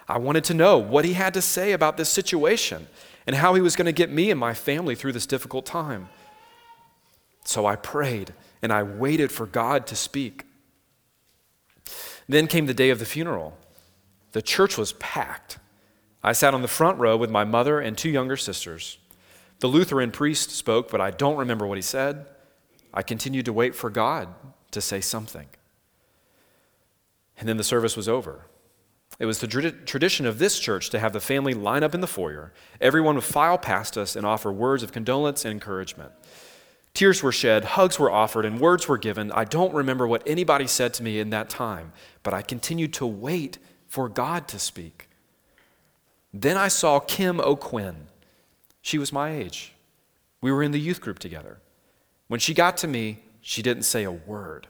I 0.08 0.18
wanted 0.18 0.44
to 0.44 0.54
know 0.54 0.78
what 0.78 1.04
he 1.04 1.14
had 1.14 1.34
to 1.34 1.42
say 1.42 1.72
about 1.72 1.96
this 1.96 2.08
situation 2.08 2.86
and 3.26 3.36
how 3.36 3.54
he 3.54 3.60
was 3.60 3.76
going 3.76 3.86
to 3.86 3.92
get 3.92 4.10
me 4.10 4.30
and 4.30 4.38
my 4.38 4.54
family 4.54 4.94
through 4.94 5.12
this 5.12 5.26
difficult 5.26 5.66
time. 5.66 6.08
So 7.44 7.66
I 7.66 7.76
prayed 7.76 8.34
and 8.62 8.72
I 8.72 8.82
waited 8.82 9.30
for 9.32 9.46
God 9.46 9.86
to 9.88 9.96
speak. 9.96 10.44
Then 12.28 12.46
came 12.46 12.66
the 12.66 12.74
day 12.74 12.90
of 12.90 12.98
the 12.98 13.06
funeral. 13.06 13.56
The 14.32 14.42
church 14.42 14.76
was 14.76 14.92
packed. 14.94 15.58
I 16.22 16.32
sat 16.32 16.52
on 16.54 16.62
the 16.62 16.68
front 16.68 16.98
row 16.98 17.16
with 17.16 17.30
my 17.30 17.44
mother 17.44 17.80
and 17.80 17.96
two 17.96 18.10
younger 18.10 18.36
sisters. 18.36 18.98
The 19.60 19.66
Lutheran 19.66 20.10
priest 20.10 20.50
spoke, 20.50 20.90
but 20.90 21.00
I 21.00 21.10
don't 21.10 21.36
remember 21.36 21.66
what 21.66 21.78
he 21.78 21.82
said. 21.82 22.26
I 22.94 23.02
continued 23.02 23.44
to 23.46 23.52
wait 23.52 23.74
for 23.74 23.90
God 23.90 24.28
to 24.70 24.80
say 24.80 25.00
something. 25.00 25.46
And 27.38 27.48
then 27.48 27.56
the 27.56 27.64
service 27.64 27.96
was 27.96 28.08
over. 28.08 28.46
It 29.18 29.26
was 29.26 29.40
the 29.40 29.48
tradition 29.48 30.26
of 30.26 30.38
this 30.38 30.60
church 30.60 30.90
to 30.90 30.98
have 30.98 31.12
the 31.12 31.20
family 31.20 31.54
line 31.54 31.82
up 31.82 31.94
in 31.94 32.00
the 32.00 32.06
foyer. 32.06 32.52
Everyone 32.80 33.16
would 33.16 33.24
file 33.24 33.58
past 33.58 33.98
us 33.98 34.14
and 34.14 34.24
offer 34.24 34.52
words 34.52 34.82
of 34.82 34.92
condolence 34.92 35.44
and 35.44 35.52
encouragement. 35.52 36.12
Tears 36.94 37.22
were 37.22 37.32
shed, 37.32 37.64
hugs 37.64 37.98
were 37.98 38.10
offered, 38.10 38.44
and 38.44 38.60
words 38.60 38.88
were 38.88 38.98
given. 38.98 39.32
I 39.32 39.44
don't 39.44 39.74
remember 39.74 40.06
what 40.06 40.22
anybody 40.26 40.66
said 40.66 40.94
to 40.94 41.02
me 41.02 41.18
in 41.18 41.30
that 41.30 41.48
time, 41.48 41.92
but 42.22 42.34
I 42.34 42.42
continued 42.42 42.92
to 42.94 43.06
wait 43.06 43.58
for 43.86 44.08
God 44.08 44.46
to 44.48 44.58
speak. 44.58 45.08
Then 46.32 46.56
I 46.56 46.68
saw 46.68 47.00
Kim 47.00 47.40
O'Quinn. 47.40 48.08
She 48.88 48.96
was 48.96 49.12
my 49.12 49.32
age. 49.32 49.74
We 50.40 50.50
were 50.50 50.62
in 50.62 50.70
the 50.70 50.80
youth 50.80 51.02
group 51.02 51.18
together. 51.18 51.58
When 52.26 52.40
she 52.40 52.54
got 52.54 52.78
to 52.78 52.88
me, 52.88 53.18
she 53.42 53.60
didn't 53.60 53.82
say 53.82 54.02
a 54.02 54.10
word. 54.10 54.66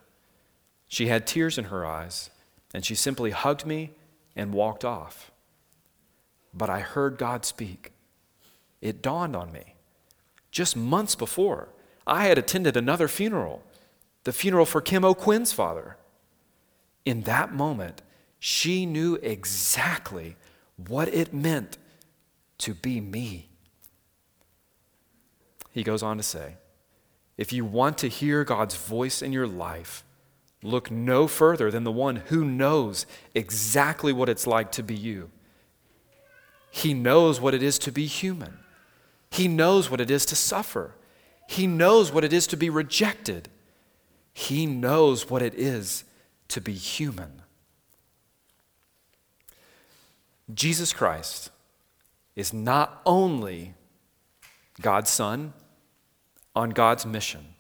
She 0.89 1.07
had 1.07 1.25
tears 1.25 1.57
in 1.57 1.67
her 1.67 1.87
eyes, 1.87 2.29
and 2.75 2.85
she 2.85 2.97
simply 2.97 3.31
hugged 3.31 3.65
me 3.65 3.93
and 4.35 4.53
walked 4.53 4.85
off. 4.85 5.31
But 6.53 6.69
I 6.69 6.81
heard 6.81 7.17
God 7.17 7.45
speak. 7.45 7.93
It 8.81 9.03
dawned 9.03 9.37
on 9.37 9.53
me. 9.53 9.77
Just 10.51 10.75
months 10.75 11.15
before, 11.15 11.69
I 12.05 12.25
had 12.25 12.39
attended 12.39 12.77
another 12.77 13.07
funeral, 13.07 13.63
the 14.25 14.33
funeral 14.33 14.67
for 14.67 14.81
Kim 14.81 15.05
O'Quinn's 15.05 15.53
father. 15.53 15.97
In 17.05 17.21
that 17.21 17.55
moment, 17.55 18.03
she 18.41 18.85
knew 18.85 19.15
exactly 19.23 20.35
what 20.77 21.07
it 21.07 21.33
meant 21.33 21.79
to 22.59 22.75
be 22.75 23.01
me. 23.01 23.48
He 25.79 25.85
goes 25.85 26.03
on 26.03 26.17
to 26.17 26.25
say, 26.25 26.57
if 27.37 27.53
you 27.53 27.64
want 27.64 27.99
to 27.99 28.09
hear 28.09 28.43
God's 28.43 28.75
voice 28.75 29.23
in 29.23 29.33
your 29.33 29.47
life, 29.47 30.03
look 30.61 30.91
no 30.91 31.29
further 31.29 31.71
than 31.71 31.85
the 31.85 31.93
one 31.93 32.17
who 32.17 32.45
knows 32.45 33.07
exactly 33.33 34.12
what 34.12 34.29
it's 34.29 34.45
like 34.45 34.73
to 34.73 34.83
be 34.83 34.97
you. 34.97 35.31
He 36.73 36.95
knows 36.95 37.41
what 37.41 37.55
it 37.55 37.62
is 37.62 37.79
to 37.79 37.93
be 37.93 38.07
human. 38.07 38.59
He 39.31 39.47
knows 39.47 39.88
what 39.88 40.01
it 40.01 40.11
is 40.11 40.27
to 40.27 40.35
suffer. 40.35 40.97
He 41.49 41.69
knows 41.69 42.11
what 42.11 42.25
it 42.25 42.33
is 42.33 42.49
to 42.49 42.57
be 42.57 42.71
rejected. 42.71 43.49
He 44.33 44.67
knows 44.67 45.31
what 45.31 45.43
it 45.43 45.55
is 45.55 46.03
to 46.49 46.61
be 46.61 46.73
human. 46.73 47.43
Jesus 50.53 50.93
Christ 50.93 51.53
is 52.35 52.53
not 52.53 53.01
only 53.07 53.75
God's 54.81 55.11
Son, 55.11 55.53
on 56.59 56.71
God's 56.71 57.07
mission. 57.07 57.55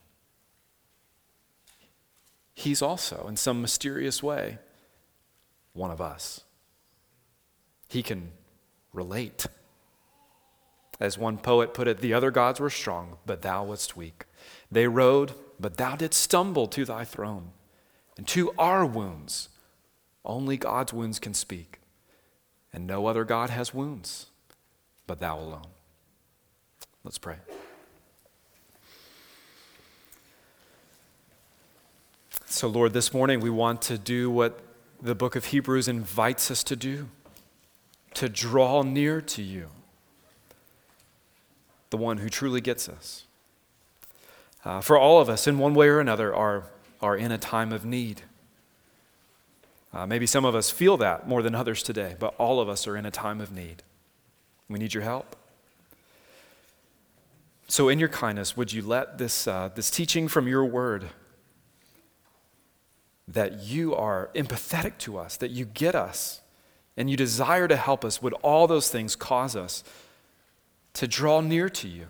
He's 2.52 2.82
also, 2.82 3.26
in 3.28 3.36
some 3.36 3.62
mysterious 3.62 4.24
way, 4.24 4.58
one 5.72 5.92
of 5.92 6.00
us. 6.00 6.40
He 7.88 8.02
can 8.02 8.32
relate. 8.92 9.46
As 10.98 11.16
one 11.16 11.38
poet 11.38 11.74
put 11.74 11.86
it, 11.86 12.00
the 12.00 12.12
other 12.12 12.32
gods 12.32 12.58
were 12.58 12.70
strong, 12.70 13.18
but 13.24 13.42
thou 13.42 13.62
wast 13.62 13.96
weak. 13.96 14.24
They 14.68 14.88
rode, 14.88 15.30
but 15.60 15.76
thou 15.76 15.94
didst 15.94 16.20
stumble 16.20 16.66
to 16.66 16.84
thy 16.84 17.04
throne. 17.04 17.52
And 18.16 18.26
to 18.26 18.50
our 18.58 18.84
wounds, 18.84 19.48
only 20.24 20.56
God's 20.56 20.92
wounds 20.92 21.20
can 21.20 21.34
speak. 21.34 21.78
And 22.72 22.84
no 22.84 23.06
other 23.06 23.24
God 23.24 23.50
has 23.50 23.72
wounds, 23.72 24.26
but 25.06 25.20
thou 25.20 25.38
alone. 25.38 25.68
Let's 27.04 27.18
pray. 27.18 27.36
So, 32.58 32.66
Lord, 32.66 32.92
this 32.92 33.14
morning 33.14 33.38
we 33.38 33.50
want 33.50 33.82
to 33.82 33.96
do 33.96 34.28
what 34.32 34.58
the 35.00 35.14
book 35.14 35.36
of 35.36 35.44
Hebrews 35.44 35.86
invites 35.86 36.50
us 36.50 36.64
to 36.64 36.74
do 36.74 37.08
to 38.14 38.28
draw 38.28 38.82
near 38.82 39.20
to 39.20 39.42
you, 39.44 39.68
the 41.90 41.96
one 41.96 42.18
who 42.18 42.28
truly 42.28 42.60
gets 42.60 42.88
us. 42.88 43.26
Uh, 44.64 44.80
for 44.80 44.98
all 44.98 45.20
of 45.20 45.28
us, 45.28 45.46
in 45.46 45.58
one 45.58 45.72
way 45.72 45.86
or 45.86 46.00
another, 46.00 46.34
are, 46.34 46.64
are 47.00 47.16
in 47.16 47.30
a 47.30 47.38
time 47.38 47.70
of 47.70 47.84
need. 47.84 48.22
Uh, 49.94 50.04
maybe 50.04 50.26
some 50.26 50.44
of 50.44 50.56
us 50.56 50.68
feel 50.68 50.96
that 50.96 51.28
more 51.28 51.42
than 51.42 51.54
others 51.54 51.80
today, 51.80 52.16
but 52.18 52.34
all 52.38 52.58
of 52.58 52.68
us 52.68 52.88
are 52.88 52.96
in 52.96 53.06
a 53.06 53.10
time 53.12 53.40
of 53.40 53.52
need. 53.52 53.84
We 54.68 54.80
need 54.80 54.94
your 54.94 55.04
help. 55.04 55.36
So, 57.68 57.88
in 57.88 58.00
your 58.00 58.08
kindness, 58.08 58.56
would 58.56 58.72
you 58.72 58.82
let 58.82 59.16
this, 59.16 59.46
uh, 59.46 59.70
this 59.72 59.92
teaching 59.92 60.26
from 60.26 60.48
your 60.48 60.64
word 60.64 61.10
that 63.28 63.62
you 63.62 63.94
are 63.94 64.30
empathetic 64.34 64.96
to 64.98 65.18
us, 65.18 65.36
that 65.36 65.50
you 65.50 65.66
get 65.66 65.94
us, 65.94 66.40
and 66.96 67.10
you 67.10 67.16
desire 67.16 67.68
to 67.68 67.76
help 67.76 68.04
us, 68.04 68.22
would 68.22 68.32
all 68.42 68.66
those 68.66 68.90
things 68.90 69.14
cause 69.14 69.54
us 69.54 69.84
to 70.94 71.06
draw 71.06 71.40
near 71.40 71.68
to 71.68 71.86
you? 71.86 72.06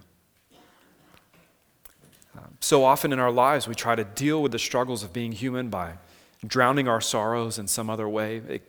Um, 2.36 2.56
so 2.60 2.84
often 2.84 3.12
in 3.12 3.18
our 3.18 3.32
lives, 3.32 3.66
we 3.66 3.74
try 3.74 3.96
to 3.96 4.04
deal 4.04 4.40
with 4.40 4.52
the 4.52 4.58
struggles 4.58 5.02
of 5.02 5.12
being 5.12 5.32
human 5.32 5.68
by 5.68 5.94
drowning 6.46 6.86
our 6.86 7.00
sorrows 7.00 7.58
in 7.58 7.66
some 7.66 7.90
other 7.90 8.08
way, 8.08 8.60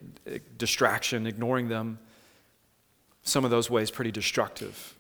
distraction, 0.58 1.28
ignoring 1.28 1.70
them. 1.70 2.00
Some 3.22 3.46
of 3.46 3.52
those 3.52 3.70
ways 3.70 3.92
pretty 3.92 4.12
destructive. 4.12 4.96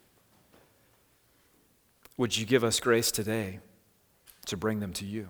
Would 2.17 2.37
you 2.37 2.45
give 2.45 2.63
us 2.63 2.79
grace 2.79 3.11
today 3.11 3.59
to 4.45 4.55
bring 4.55 4.81
them 4.81 4.93
to 4.93 5.05
you? 5.05 5.29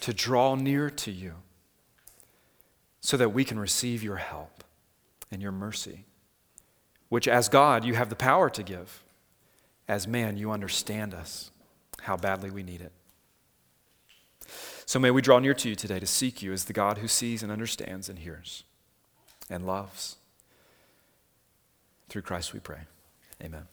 To 0.00 0.12
draw 0.12 0.54
near 0.54 0.90
to 0.90 1.10
you 1.10 1.34
so 3.00 3.16
that 3.16 3.30
we 3.30 3.44
can 3.44 3.58
receive 3.58 4.02
your 4.02 4.16
help 4.16 4.64
and 5.30 5.40
your 5.40 5.52
mercy, 5.52 6.04
which 7.08 7.28
as 7.28 7.48
God 7.48 7.84
you 7.84 7.94
have 7.94 8.10
the 8.10 8.16
power 8.16 8.50
to 8.50 8.62
give. 8.62 9.02
As 9.88 10.08
man, 10.08 10.36
you 10.36 10.50
understand 10.50 11.14
us, 11.14 11.52
how 12.02 12.16
badly 12.16 12.50
we 12.50 12.64
need 12.64 12.80
it. 12.80 12.90
So 14.84 14.98
may 14.98 15.10
we 15.10 15.22
draw 15.22 15.38
near 15.38 15.54
to 15.54 15.68
you 15.68 15.74
today 15.74 16.00
to 16.00 16.06
seek 16.06 16.42
you 16.42 16.52
as 16.52 16.64
the 16.64 16.72
God 16.72 16.98
who 16.98 17.08
sees 17.08 17.42
and 17.42 17.52
understands 17.52 18.08
and 18.08 18.18
hears 18.18 18.64
and 19.48 19.66
loves. 19.66 20.16
Through 22.08 22.22
Christ 22.22 22.52
we 22.52 22.60
pray. 22.60 22.80
Amen. 23.42 23.66